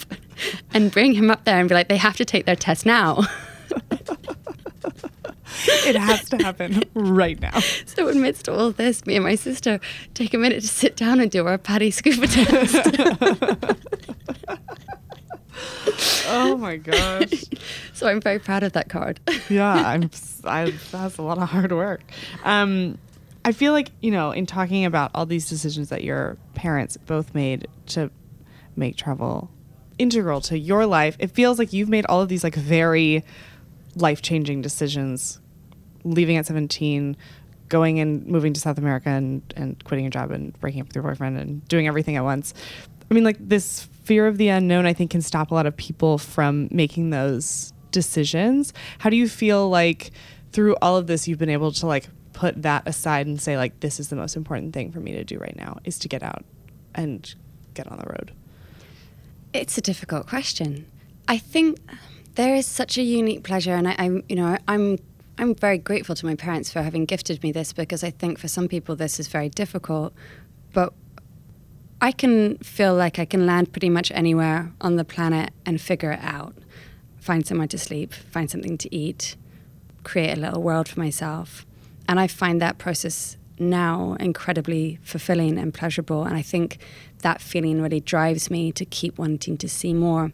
and 0.74 0.92
bring 0.92 1.13
him 1.13 1.32
up 1.32 1.44
there 1.46 1.60
and 1.60 1.70
be 1.70 1.76
like 1.76 1.88
they 1.88 1.98
have 1.98 2.18
to 2.18 2.26
take 2.26 2.46
their 2.46 2.56
test 2.56 2.86
now 2.86 3.24
it 5.86 5.96
has 5.96 6.28
to 6.30 6.38
happen 6.38 6.84
right 6.94 7.39
now. 7.39 7.60
So, 7.86 8.10
amidst 8.10 8.50
all 8.50 8.68
of 8.68 8.78
this, 8.78 9.06
me 9.06 9.16
and 9.16 9.24
my 9.24 9.36
sister 9.36 9.80
take 10.13 10.34
a 10.34 10.38
minute 10.38 10.62
to 10.62 10.68
sit 10.68 10.96
down 10.96 11.20
and 11.20 11.30
do 11.30 11.46
our 11.48 11.58
PADI 11.58 11.92
scuba 11.92 12.28
test. 12.28 12.76
Oh 16.28 16.58
my 16.58 16.78
gosh. 16.78 17.46
so 17.94 18.08
I'm 18.08 18.22
very 18.22 18.39
proud 18.39 18.63
of 18.63 18.74
that 18.74 18.89
card. 18.89 19.20
yeah, 19.50 19.74
I'm. 19.74 20.10
I, 20.44 20.74
that's 20.92 21.18
a 21.18 21.22
lot 21.22 21.38
of 21.38 21.50
hard 21.50 21.72
work. 21.72 22.02
Um, 22.44 22.98
I 23.46 23.52
feel 23.52 23.74
like 23.74 23.92
you 24.02 24.12
know, 24.12 24.32
in 24.32 24.46
talking 24.46 24.86
about 24.86 25.12
all 25.13 25.26
these 25.26 25.48
decisions 25.48 25.89
that 25.89 26.04
your 26.04 26.38
parents 26.54 26.98
both 26.98 27.34
made 27.36 27.68
to 27.88 28.10
make 28.76 28.98
travel 28.98 29.50
integral 30.00 30.42
to 30.42 30.58
your 30.58 30.86
life, 30.86 31.16
it 31.20 31.32
feels 31.32 31.60
like 31.60 31.74
you've 31.74 31.89
made 31.89 32.06
all 32.08 32.22
of 32.22 32.30
these 32.30 32.44
like 32.44 32.56
very 32.56 33.24
life 33.96 34.22
changing 34.22 34.62
decisions, 34.62 35.39
leaving 36.04 36.38
at 36.38 36.46
17, 36.46 37.16
going 37.70 38.00
and 38.00 38.26
moving 38.26 38.54
to 38.54 38.60
South 38.60 38.78
America 38.78 39.10
and, 39.10 39.42
and 39.56 39.84
quitting 39.84 40.06
your 40.06 40.12
job 40.12 40.32
and 40.32 40.60
breaking 40.60 40.82
up 40.82 40.88
with 40.88 40.96
your 40.96 41.04
boyfriend 41.04 41.38
and 41.38 41.68
doing 41.68 41.88
everything 41.88 42.16
at 42.16 42.24
once. 42.24 42.54
I 43.10 43.13
mean, 43.13 43.24
like 43.24 43.38
this 43.39 43.88
fear 44.04 44.28
of 44.28 44.38
the 44.38 44.50
unknown, 44.50 44.86
I 44.86 44.94
think, 44.94 45.12
can 45.12 45.22
stop 45.22 45.52
a 45.52 45.54
lot 45.54 45.66
of 45.66 45.76
people 45.76 46.18
from 46.18 46.68
making 46.72 47.10
those 47.10 47.74
decisions. 47.92 48.74
How 49.00 49.10
do 49.10 49.16
you 49.16 49.28
feel 49.28 49.70
like 49.70 50.12
through 50.52 50.76
all 50.82 50.98
of 50.98 51.08
this, 51.08 51.28
you've 51.28 51.39
been 51.39 51.50
able 51.50 51.72
to 51.74 51.88
like 51.88 52.08
put 52.34 52.62
that 52.63 52.88
aside 52.88 53.28
and 53.28 53.42
say, 53.42 53.58
like, 53.58 53.80
this 53.80 54.00
is 54.00 54.10
the 54.10 54.16
most 54.16 54.36
important 54.36 54.74
thing 54.74 54.92
for 54.92 55.00
me 55.00 55.13
to 55.13 55.24
do 55.24 55.38
right 55.38 55.56
now 55.56 55.78
is 55.86 55.98
to 56.00 56.08
get 56.08 56.24
out 56.24 56.44
and 56.94 57.36
get 57.74 57.88
on 57.92 57.98
the 57.98 58.06
road? 58.06 58.32
It's 59.54 59.78
a 59.78 59.82
difficult 59.82 60.28
question. 60.28 60.86
I 61.28 61.38
think 61.38 61.80
there 62.36 62.56
is 62.56 62.66
such 62.66 62.98
a 62.98 63.04
unique 63.04 63.44
pleasure, 63.44 63.76
and 63.76 63.88
I, 63.88 63.94
am 63.94 64.24
you 64.28 64.36
know, 64.36 64.58
I'm 64.68 64.98
I'm 65.38 65.56
very 65.56 65.78
grateful 65.78 66.16
to 66.16 66.26
my 66.26 66.36
parents 66.36 66.72
for 66.72 66.82
having 66.82 67.06
gifted 67.06 67.42
me 67.42 67.52
this 67.52 67.74
because 67.74 68.04
I 68.04 68.12
think 68.12 68.38
for 68.38 68.48
some 68.48 68.68
people 68.68 68.96
this 68.96 69.20
is 69.20 69.28
very 69.28 69.50
difficult. 69.50 70.13
But 70.74 70.94
I 72.04 72.12
can 72.12 72.58
feel 72.58 72.94
like 72.94 73.18
I 73.18 73.24
can 73.24 73.46
land 73.46 73.72
pretty 73.72 73.88
much 73.88 74.12
anywhere 74.12 74.74
on 74.82 74.98
the 74.98 75.06
planet 75.06 75.52
and 75.66 75.80
figure 75.80 76.12
it 76.12 76.20
out. 76.22 76.54
Find 77.22 77.48
somewhere 77.48 77.68
to 77.68 77.78
sleep, 77.78 78.13
find 78.13 78.52
something 78.52 78.78
to 78.80 78.94
eat, 78.94 79.38
create 80.04 80.38
a 80.38 80.42
little 80.42 80.62
world 80.62 80.89
for 80.89 81.00
myself. 81.00 81.66
And 82.10 82.20
I 82.20 82.28
find 82.28 82.62
that 82.62 82.78
process 82.78 83.38
now 83.58 84.18
incredibly 84.20 85.00
fulfilling 85.02 85.58
and 85.58 85.74
pleasurable. 85.74 86.26
And 86.26 86.36
I 86.36 86.42
think 86.42 86.78
that 87.20 87.39
feeling 87.39 87.82
really 87.82 88.02
drives 88.02 88.52
me 88.52 88.74
to 88.74 88.84
keep 88.84 89.18
wanting 89.18 89.58
to 89.60 89.70
see 89.70 89.94
more. 89.94 90.34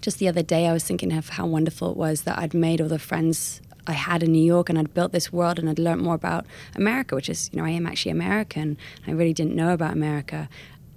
Just 0.00 0.18
the 0.18 0.28
other 0.28 0.42
day, 0.42 0.66
I 0.66 0.72
was 0.72 0.84
thinking 0.84 1.12
of 1.12 1.28
how 1.28 1.44
wonderful 1.44 1.90
it 1.90 1.96
was 1.98 2.22
that 2.22 2.38
I'd 2.38 2.54
made 2.54 2.80
all 2.80 2.88
the 2.88 2.98
friends 2.98 3.60
I 3.86 3.92
had 3.92 4.22
in 4.22 4.32
New 4.32 4.42
York 4.42 4.68
and 4.68 4.78
I'd 4.78 4.94
built 4.94 5.12
this 5.12 5.32
world 5.32 5.58
and 5.58 5.68
I'd 5.68 5.78
learned 5.78 6.02
more 6.02 6.14
about 6.14 6.46
America, 6.74 7.14
which 7.14 7.28
is, 7.28 7.50
you 7.52 7.58
know, 7.58 7.64
I 7.64 7.70
am 7.70 7.86
actually 7.86 8.12
American. 8.12 8.76
I 9.06 9.12
really 9.12 9.32
didn't 9.32 9.54
know 9.54 9.72
about 9.72 9.92
America. 9.92 10.48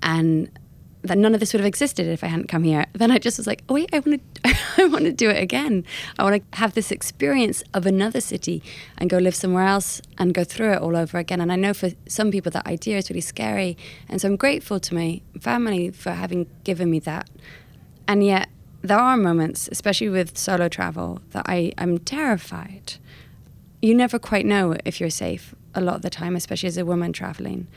And 0.02 0.50
that 1.04 1.18
none 1.18 1.34
of 1.34 1.40
this 1.42 1.54
would 1.54 1.60
have 1.60 1.68
existed 1.68 2.08
if 2.08 2.24
I 2.24 2.28
hadn't 2.28 2.48
come 2.48 2.64
here. 2.64 2.86
Then 2.94 3.12
I 3.12 3.20
just 3.20 3.38
was 3.38 3.46
like, 3.46 3.64
oh 3.68 3.74
wait, 3.76 3.90
I 3.94 4.00
want 4.00 4.22
to, 4.36 4.56
I 4.78 4.86
want 4.86 5.04
to 5.04 5.12
do 5.12 5.30
it 5.30 5.42
again. 5.42 5.86
I 6.18 6.24
want 6.24 6.52
to 6.52 6.58
have 6.58 6.74
this 6.74 6.92
experience 6.92 7.62
of 7.74 7.86
another 7.86 8.22
city 8.22 8.64
and 8.98 9.10
go 9.10 9.18
live 9.18 9.36
somewhere 9.36 9.66
else 9.66 10.02
and 10.18 10.34
go 10.34 10.44
through 10.44 10.74
it 10.74 10.80
all 10.80 10.96
over 10.96 11.18
again. 11.18 11.42
And 11.42 11.52
I 11.52 11.58
know 11.58 11.74
for 11.74 11.90
some 12.08 12.32
people 12.32 12.52
that 12.52 12.66
idea 12.66 12.98
is 12.98 13.10
really 13.10 13.22
scary, 13.22 13.78
and 14.08 14.22
so 14.22 14.30
I'm 14.30 14.38
grateful 14.38 14.80
to 14.80 14.96
my 14.96 15.22
family 15.40 15.92
for 15.92 16.12
having 16.12 16.48
given 16.64 16.90
me 16.90 17.00
that. 17.00 17.30
And 18.08 18.26
yet, 18.26 18.50
there 18.84 19.00
are 19.00 19.16
moments, 19.16 19.70
especially 19.72 20.10
with 20.10 20.38
solo 20.38 20.68
travel, 20.68 21.22
that 21.32 21.46
I 21.48 21.72
am 21.78 22.00
terrified. 22.00 22.96
You 23.82 23.96
never 23.96 24.20
quite 24.20 24.46
know 24.46 24.76
if 24.84 25.00
you're 25.00 25.10
safe 25.10 25.56
a 25.74 25.82
lot 25.82 25.96
of 25.96 26.02
the 26.02 26.10
time, 26.10 26.36
especially 26.36 26.68
as 26.68 26.78
a 26.78 26.86
woman 26.86 27.14
traveling. 27.14 27.68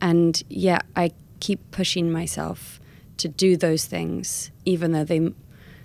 And 0.00 0.40
yet, 0.48 0.86
I 0.94 1.10
keep 1.40 1.70
pushing 1.72 2.10
myself 2.10 2.80
to 3.18 3.28
do 3.28 3.56
those 3.56 3.84
things, 3.84 4.52
even 4.64 4.92
though 4.92 5.04
they 5.04 5.32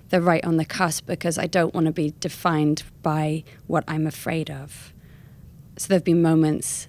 they're 0.09 0.21
right 0.21 0.45
on 0.45 0.57
the 0.57 0.65
cusp, 0.65 1.07
because 1.07 1.39
I 1.39 1.47
don't 1.47 1.73
want 1.73 1.87
to 1.87 1.91
be 1.91 2.13
defined 2.19 2.83
by 3.01 3.43
what 3.65 3.83
I'm 3.87 4.05
afraid 4.05 4.51
of. 4.51 4.93
So 5.77 5.87
there've 5.87 6.03
been 6.03 6.21
moments 6.21 6.87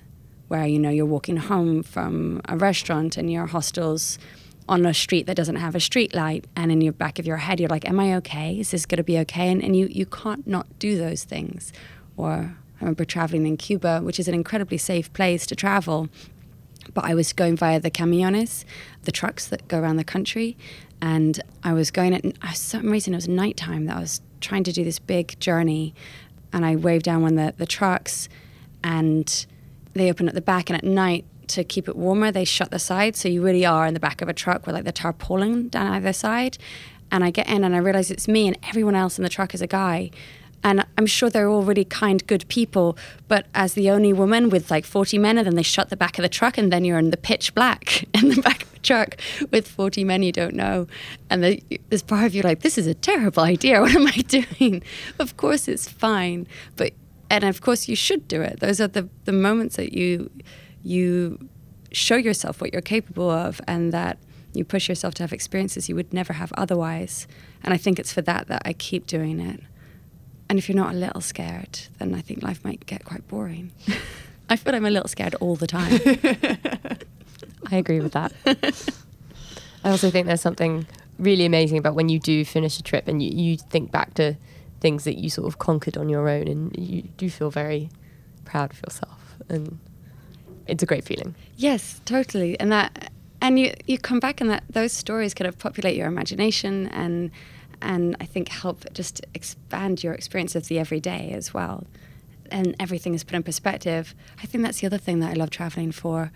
where 0.49 0.67
you 0.67 0.79
know 0.79 0.91
you're 0.91 1.07
walking 1.07 1.39
home 1.39 1.83
from 1.83 2.43
a 2.47 2.59
restaurant 2.59 3.17
and 3.17 3.33
your 3.33 3.47
hostel's 3.47 4.19
on 4.69 4.87
a 4.87 4.95
street 4.95 5.27
that 5.27 5.37
doesn't 5.37 5.57
have 5.57 5.75
a 5.75 5.81
street 5.81 6.15
light 6.15 6.47
and 6.57 6.73
in 6.73 6.81
your 6.81 6.93
back 6.93 7.19
of 7.19 7.27
your 7.27 7.37
head 7.37 7.61
you're 7.61 7.69
like 7.69 7.89
am 7.89 8.01
i 8.01 8.15
okay? 8.15 8.59
Is 8.59 8.71
this 8.71 8.87
going 8.87 8.99
to 8.99 9.05
be 9.05 9.19
okay? 9.19 9.51
And, 9.51 9.63
and 9.63 9.77
you, 9.77 9.87
you 9.91 10.07
can't 10.07 10.47
not 10.47 10.79
do 10.79 10.97
those 10.97 11.25
things. 11.25 11.73
Or 12.17 12.57
i 12.81 12.85
remember 12.85 13.05
traveling 13.05 13.47
in 13.47 13.57
cuba 13.57 14.01
which 14.01 14.19
is 14.19 14.29
an 14.29 14.35
incredibly 14.35 14.79
safe 14.79 15.13
place 15.13 15.47
to 15.47 15.57
travel 15.57 16.09
but 16.93 17.05
i 17.05 17.15
was 17.15 17.33
going 17.33 17.57
via 17.57 17.81
the 17.81 17.91
camiones 17.91 18.65
the 19.03 19.13
trucks 19.13 19.47
that 19.47 19.67
go 19.69 19.79
around 19.79 19.97
the 19.97 20.05
country 20.05 20.57
and 21.01 21.41
i 21.63 21.73
was 21.73 21.91
going 21.91 22.15
at 22.15 22.37
for 22.39 22.55
some 22.55 22.91
reason 22.91 23.15
it 23.15 23.17
was 23.17 23.29
nighttime 23.29 23.87
that 23.87 23.97
i 23.97 24.01
was 24.01 24.21
trying 24.41 24.65
to 24.65 24.73
do 24.73 24.85
this 24.85 24.99
big 24.99 25.39
journey 25.41 25.95
and 26.53 26.65
i 26.67 26.77
waved 26.77 27.05
down 27.05 27.23
one 27.23 27.39
of 27.39 27.47
the, 27.47 27.59
the 27.59 27.67
trucks 27.67 28.29
and 28.83 29.47
they 29.95 30.11
open 30.11 30.29
at 30.29 30.35
the 30.35 30.43
back 30.43 30.69
and 30.69 30.77
at 30.77 30.85
night 30.85 31.25
to 31.49 31.65
keep 31.65 31.89
it 31.89 31.97
warmer, 31.97 32.31
they 32.31 32.45
shut 32.45 32.71
the 32.71 32.79
sides. 32.79 33.21
So 33.21 33.29
you 33.29 33.43
really 33.43 33.65
are 33.65 33.87
in 33.87 33.95
the 33.95 34.01
back 34.01 34.23
of 34.23 34.29
a 34.29 34.35
truck 34.35 34.67
with 34.67 34.75
like 34.75 34.85
the 34.85 34.93
tarpaulin 34.93 35.69
down 35.69 35.87
either 35.89 36.13
side. 36.13 36.59
And 37.11 37.23
I 37.23 37.31
get 37.31 37.49
in 37.49 37.65
and 37.65 37.75
I 37.75 37.79
realize 37.79 38.11
it's 38.11 38.27
me 38.29 38.49
and 38.49 38.59
everyone 38.65 38.95
else 38.95 39.19
in 39.19 39.23
the 39.23 39.31
truck 39.31 39.55
is 39.55 39.63
a 39.63 39.67
guy. 39.67 40.11
And 40.65 40.87
I'm 40.97 41.05
sure 41.05 41.29
they're 41.29 41.49
all 41.49 41.63
really 41.63 41.85
kind, 41.85 42.27
good 42.27 42.49
people. 42.49 42.97
But 43.29 43.47
as 43.55 43.75
the 43.75 43.91
only 43.91 44.15
woman 44.15 44.49
with 44.49 44.71
like 44.71 44.87
40 44.87 45.19
men, 45.19 45.37
and 45.37 45.47
then 45.47 45.57
they 45.57 45.63
shut 45.63 45.91
the 45.91 45.97
back 45.97 46.19
of 46.19 46.23
the 46.23 46.29
truck, 46.29 46.57
and 46.57 46.73
then 46.73 46.87
you're 46.87 46.99
in 46.99 47.11
the 47.11 47.19
pitch 47.19 47.55
black 47.55 48.03
in 48.15 48.31
the 48.31 48.41
back 48.41 48.63
of 48.63 48.73
the 48.73 48.79
truck 48.79 49.17
with 49.53 49.69
40 49.69 50.05
men 50.05 50.23
you 50.23 50.33
don't 50.33 50.55
know. 50.55 50.87
And 51.29 51.45
the, 51.45 51.63
there's 51.91 52.03
part 52.03 52.25
of 52.25 52.35
you 52.35 52.41
like, 52.41 52.61
this 52.61 52.79
is 52.79 52.87
a 52.87 52.95
terrible 52.95 53.43
idea. 53.43 53.81
What 53.85 53.95
am 53.95 54.07
I 54.07 54.23
doing? 54.27 54.83
of 55.19 55.37
course, 55.37 55.69
it's 55.69 55.87
fine. 55.87 56.47
But, 56.77 56.95
and 57.29 57.45
of 57.45 57.61
course, 57.61 57.87
you 57.87 57.95
should 57.95 58.27
do 58.27 58.41
it. 58.41 58.61
Those 58.61 58.81
are 58.81 58.89
the, 58.89 59.07
the 59.27 59.33
moments 59.33 59.77
that 59.77 59.93
you 59.93 60.31
you 60.85 61.49
show 61.91 62.17
yourself 62.17 62.61
what 62.61 62.73
you're 62.73 62.83
capable 62.83 63.31
of 63.31 63.61
and 63.67 63.93
that 63.93 64.19
you 64.53 64.65
push 64.65 64.89
yourself 64.89 65.15
to 65.15 65.23
have 65.23 65.33
experiences 65.33 65.89
you 65.89 65.97
would 65.97 66.13
never 66.13 66.35
have 66.35 66.53
otherwise. 66.57 67.27
And 67.63 67.75
I 67.75 67.77
think 67.77 67.99
it's 67.99 68.13
for 68.13 68.23
that 68.23 68.47
that 68.49 68.63
I 68.65 68.73
keep 68.73 69.07
doing 69.07 69.41
it. 69.41 69.61
And 70.49 70.59
if 70.59 70.69
you're 70.69 70.77
not 70.77 70.95
a 70.95 70.97
little 70.97 71.21
scared, 71.21 71.81
then 71.99 72.15
I 72.15 72.21
think 72.21 72.43
life 72.43 72.63
might 72.65 72.87
get 72.87 73.05
quite 73.05 73.27
boring. 73.27 73.73
I 74.49 74.57
feel 74.57 74.75
I'm 74.75 74.85
a 74.85 74.91
little 74.91 75.09
scared 75.09 75.35
all 75.37 75.57
the 75.57 75.67
time. 75.67 76.01
I 77.71 77.77
agree 77.77 78.01
with 78.01 78.13
that. 78.13 78.33
I 79.83 79.91
also 79.91 80.11
think 80.11 80.27
there's 80.27 80.43
something 80.43 80.87
really 81.19 81.47
amazing 81.47 81.79
about 81.79 81.95
when 81.95 82.09
you 82.09 82.19
do 82.19 82.45
finish 82.45 82.79
a 82.79 82.83
trip 82.83 83.09
and 83.09 83.23
you, 83.23 83.31
you 83.31 83.57
think 83.57 83.91
back 83.91 84.15
to 84.15 84.37
things 84.81 85.05
that 85.05 85.19
you 85.19 85.31
sort 85.31 85.47
of 85.47 85.59
conquered 85.59 85.97
on 85.97 86.09
your 86.09 86.29
own 86.29 86.47
and 86.47 86.77
you 86.77 87.03
do 87.17 87.31
feel 87.31 87.51
very 87.51 87.89
proud 88.45 88.71
of 88.73 88.83
yourself. 88.83 89.37
And 89.49 89.79
it's 90.67 90.83
a 90.83 90.87
great 90.87 91.05
feeling. 91.05 91.35
Yes, 91.57 92.01
totally. 92.05 92.59
And 92.59 92.73
that 92.73 93.11
and 93.41 93.59
you 93.59 93.73
you 93.87 93.99
come 93.99 94.21
back 94.21 94.41
and 94.41 94.51
that 94.51 94.65
those 94.71 94.93
stories 94.93 95.35
kind 95.35 95.49
of 95.49 95.59
populate 95.59 95.97
your 95.97 96.07
imagination 96.07 96.89
and 96.89 97.31
and 97.83 98.17
I 98.21 98.25
think 98.25 98.49
help 98.49 98.85
just 98.95 99.21
expand 99.35 100.03
your 100.03 100.15
experience 100.15 100.55
of 100.55 100.69
the 100.69 100.79
everyday 100.79 101.33
as 101.33 101.53
well. 101.53 101.87
And 102.51 102.75
everything 102.79 103.15
is 103.15 103.25
put 103.25 103.35
in 103.35 103.43
perspective. 103.43 104.15
I 104.43 104.47
think 104.47 104.65
that's 104.65 104.81
the 104.81 104.87
other 104.87 104.99
thing 104.99 105.21
that 105.21 105.31
I 105.31 105.35
love 105.35 105.51
traveling 105.51 105.93
for 105.93 106.31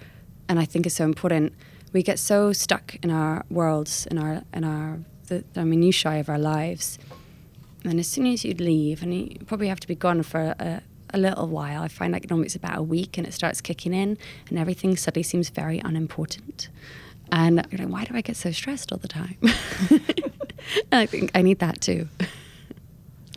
and 0.48 0.58
I 0.58 0.64
think 0.64 0.86
is 0.86 0.94
so 0.94 1.04
important. 1.04 1.52
We 1.92 2.02
get 2.02 2.18
so 2.18 2.52
stuck 2.52 2.96
in 3.02 3.10
our 3.10 3.44
worlds, 3.50 4.06
in 4.06 4.18
our 4.18 4.42
in 4.52 4.64
our 4.64 4.98
the, 5.28 5.44
the 5.54 5.64
minutiae 5.64 6.20
of 6.20 6.28
our 6.28 6.38
lives. 6.38 6.98
And 7.84 8.00
as 8.00 8.08
soon 8.08 8.26
as 8.26 8.44
you 8.44 8.54
leave, 8.54 9.02
and 9.02 9.14
you 9.14 9.38
probably 9.46 9.68
have 9.68 9.80
to 9.80 9.88
be 9.88 9.94
gone 9.94 10.22
for 10.22 10.54
a, 10.58 10.82
a 11.10 11.18
little 11.18 11.48
while. 11.48 11.82
I 11.82 11.88
find 11.88 12.12
like 12.12 12.28
normally 12.30 12.46
it's 12.46 12.56
about 12.56 12.78
a 12.78 12.82
week 12.82 13.18
and 13.18 13.26
it 13.26 13.32
starts 13.32 13.60
kicking 13.60 13.94
in 13.94 14.18
and 14.48 14.58
everything 14.58 14.96
suddenly 14.96 15.22
seems 15.22 15.48
very 15.48 15.80
unimportant. 15.84 16.68
And 17.30 17.66
you're 17.70 17.80
like, 17.80 17.92
why 17.92 18.04
do 18.04 18.16
I 18.16 18.20
get 18.20 18.36
so 18.36 18.50
stressed 18.52 18.92
all 18.92 18.98
the 18.98 19.08
time? 19.08 19.36
I 20.92 21.06
think 21.06 21.30
I 21.34 21.42
need 21.42 21.58
that 21.58 21.80
too. 21.80 22.08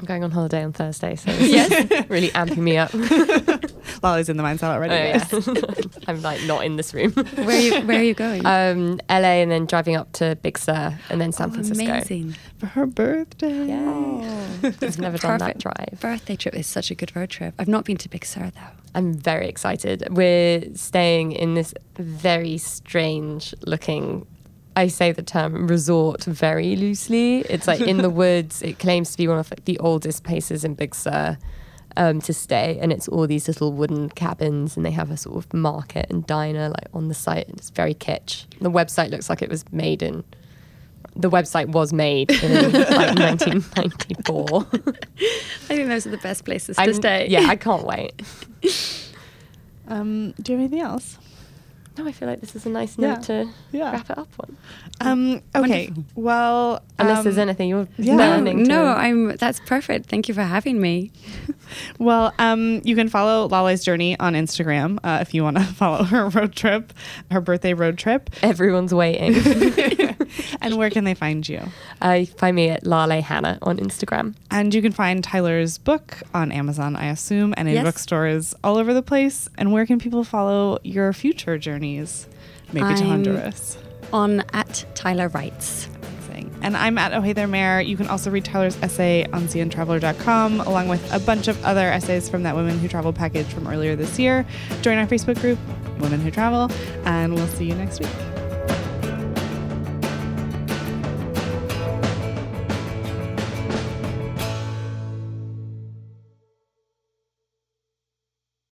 I'm 0.02 0.06
going 0.06 0.24
on 0.24 0.32
holiday 0.32 0.64
on 0.64 0.74
Thursday, 0.74 1.16
so 1.16 1.32
yes, 1.40 2.10
really 2.10 2.30
amping 2.30 2.58
me 2.58 2.76
up. 2.76 2.92
Lolly's 4.04 4.30
in 4.30 4.38
the 4.38 4.42
mindset 4.42 4.74
already. 4.74 4.96
Oh, 4.96 4.98
yeah. 4.98 5.91
I'm 6.12 6.22
like 6.22 6.44
not 6.44 6.66
in 6.66 6.76
this 6.76 6.94
room. 6.94 7.12
Where 7.36 7.50
are 7.50 7.60
you, 7.60 7.82
where 7.82 8.00
are 8.00 8.04
you 8.04 8.14
going? 8.14 8.46
Um, 8.46 9.00
LA 9.10 9.42
and 9.42 9.50
then 9.52 9.66
driving 9.66 9.96
up 9.96 10.12
to 10.14 10.38
Big 10.42 10.58
Sur 10.58 10.98
and 11.10 11.20
then 11.22 11.32
San 11.32 11.50
Oh, 11.50 11.54
Francisco. 11.54 11.84
amazing. 11.86 12.36
For 12.60 12.66
her 12.68 12.86
birthday. 12.86 13.66
Yeah. 13.68 14.58
I've 14.64 15.00
never 15.00 15.18
done 15.18 15.40
that 15.40 15.58
drive. 15.58 16.00
birthday 16.00 16.36
trip 16.36 16.56
is 16.56 16.68
such 16.68 16.92
a 16.92 16.96
good 16.96 17.16
road 17.16 17.30
trip. 17.30 17.54
I've 17.58 17.68
not 17.68 17.86
been 17.86 17.98
to 17.98 18.10
Big 18.10 18.26
Sur 18.26 18.52
though. 18.54 18.62
I'm 18.94 19.14
very 19.14 19.48
excited. 19.48 20.08
We're 20.12 20.64
staying 20.76 21.32
in 21.32 21.54
this 21.56 21.74
very 21.98 22.58
strange 22.58 23.56
looking 23.66 24.26
I 24.76 24.88
say 24.88 25.12
the 25.12 25.22
term 25.24 25.68
resort 25.68 26.24
very 26.24 26.78
loosely. 26.78 27.40
It's 27.50 27.68
like 27.68 27.82
in 27.82 27.98
the 27.98 28.10
woods. 28.22 28.62
It 28.62 28.80
claims 28.80 29.12
to 29.12 29.18
be 29.18 29.28
one 29.28 29.38
of 29.38 29.52
like, 29.52 29.66
the 29.66 29.78
oldest 29.80 30.24
places 30.24 30.64
in 30.64 30.76
Big 30.76 30.96
Sur 30.96 31.38
um, 31.98 32.22
to 32.22 32.34
stay, 32.34 32.78
and 32.82 32.92
it's 32.92 33.08
all 33.08 33.28
these 33.28 33.48
little 33.48 33.72
wooden 33.72 34.10
cabins, 34.10 34.76
and 34.78 34.86
they 34.86 34.92
have 34.92 35.12
a 35.12 35.18
sort 35.18 35.38
of 35.38 35.54
market 35.54 36.08
and 36.10 36.26
diner 36.28 36.70
like 36.70 36.88
on 36.94 37.08
the 37.08 37.14
site. 37.14 37.48
and 37.48 37.58
It's 37.58 37.70
very 37.70 37.94
kitsch. 37.94 38.46
The 38.60 38.72
website 38.72 39.10
looks 39.12 39.30
like 39.30 39.42
it 39.42 39.50
was 39.50 39.64
made 39.72 40.02
in. 40.02 40.24
The 41.16 41.30
website 41.30 41.68
was 41.68 41.92
made 41.92 42.32
in 42.32 42.72
like 42.72 43.18
1994. 43.20 44.68
I 45.70 45.76
think 45.76 45.90
those 45.90 46.08
are 46.08 46.12
the 46.12 46.18
best 46.18 46.46
places 46.46 46.78
to 46.78 46.82
I'm- 46.84 46.94
stay. 46.94 47.28
Yeah, 47.30 47.48
I 47.48 47.56
can't 47.56 47.84
wait. 47.86 48.14
Um, 49.88 50.32
do 50.42 50.54
you 50.54 50.58
have 50.60 50.66
anything 50.72 50.80
else? 50.80 51.18
No, 52.02 52.08
I 52.08 52.12
feel 52.14 52.28
like 52.28 52.42
this 52.42 52.56
is 52.56 52.66
a 52.66 52.70
nice 52.70 52.98
Yeah. 52.98 53.14
note 53.14 53.24
to 53.24 53.50
Yeah. 53.72 53.92
wrap 53.92 54.10
it 54.10 54.18
up 54.18 54.28
on. 54.40 54.58
Um, 55.02 55.42
okay. 55.56 55.92
Well, 56.16 56.82
Unless 56.98 57.24
there's 57.24 57.38
um, 57.38 57.44
anything 57.44 57.70
you're 57.70 57.88
yeah. 57.98 58.16
no, 58.16 58.30
learning. 58.30 58.64
no, 58.64 58.86
to, 58.86 59.00
I'm. 59.00 59.36
That's 59.38 59.60
perfect. 59.62 60.08
Thank 60.08 60.28
you 60.28 60.34
for 60.34 60.44
having 60.44 60.80
me. 60.82 61.12
Well, 62.00 62.34
um, 62.38 62.82
you 62.84 62.98
can 62.98 63.08
follow 63.08 63.48
Lale's 63.48 63.82
journey 63.86 64.20
on 64.20 64.34
Instagram 64.34 64.98
uh, 65.06 65.20
if 65.22 65.34
you 65.34 65.42
want 65.42 65.56
to 65.56 65.64
follow 65.82 66.04
her 66.04 66.28
road 66.28 66.54
trip, 66.54 66.92
her 67.32 67.40
birthday 67.40 67.74
road 67.74 67.98
trip. 67.98 68.30
everyone's 68.44 68.94
waiting. 68.94 69.36
and 70.62 70.78
where 70.78 70.90
can 70.90 71.04
they 71.04 71.14
find 71.14 71.48
you? 71.48 71.62
uh, 72.02 72.26
find 72.38 72.56
me 72.56 72.70
at 72.70 72.86
Lale 72.86 73.22
Hannah 73.22 73.58
on 73.62 73.78
Instagram. 73.78 74.36
And 74.50 74.74
you 74.74 74.82
can 74.82 74.92
find 74.92 75.24
Tyler's 75.24 75.78
book 75.78 76.18
on 76.34 76.52
Amazon, 76.52 76.96
I 76.96 77.06
assume, 77.08 77.54
and 77.58 77.68
in 77.68 77.76
Yes. 77.76 77.84
bookstores 77.84 78.56
all 78.64 78.78
over 78.78 78.94
the 78.94 79.02
place. 79.04 79.50
And 79.58 79.72
where 79.72 79.86
can 79.86 80.00
people 80.00 80.24
follow 80.24 80.78
your 80.84 81.12
future 81.14 81.58
journeys? 81.58 82.28
Maybe 82.74 82.88
to 82.96 83.02
I'm- 83.02 83.08
Honduras. 83.10 83.78
On 84.14 84.44
at 84.54 84.86
Tyler 84.96 85.28
Writes. 85.30 85.88
Amazing. 86.30 86.52
And 86.62 86.76
I'm 86.78 86.98
at 86.98 87.14
Oh 87.14 87.22
Hey 87.22 87.34
There 87.34 87.48
Mayor. 87.48 87.80
You 87.82 87.96
can 87.98 88.08
also 88.08 88.30
read 88.32 88.44
Tyler's 88.46 88.78
essay 88.82 89.26
on 89.34 89.48
CNTraveler.com, 89.48 90.60
along 90.62 90.88
with 90.90 91.14
a 91.14 91.20
bunch 91.20 91.48
of 91.48 91.62
other 91.64 91.90
essays 91.90 92.30
from 92.30 92.44
that 92.44 92.56
Women 92.56 92.78
Who 92.80 92.88
Travel 92.88 93.14
package 93.14 93.48
from 93.48 93.68
earlier 93.68 93.96
this 93.96 94.18
year. 94.20 94.46
Join 94.82 94.98
our 94.98 95.08
Facebook 95.08 95.40
group, 95.42 95.60
Women 96.00 96.20
Who 96.22 96.32
Travel, 96.32 96.70
and 97.06 97.34
we'll 97.34 97.48
see 97.48 97.66
you 97.66 97.76
next 97.76 98.00
week. 98.00 98.41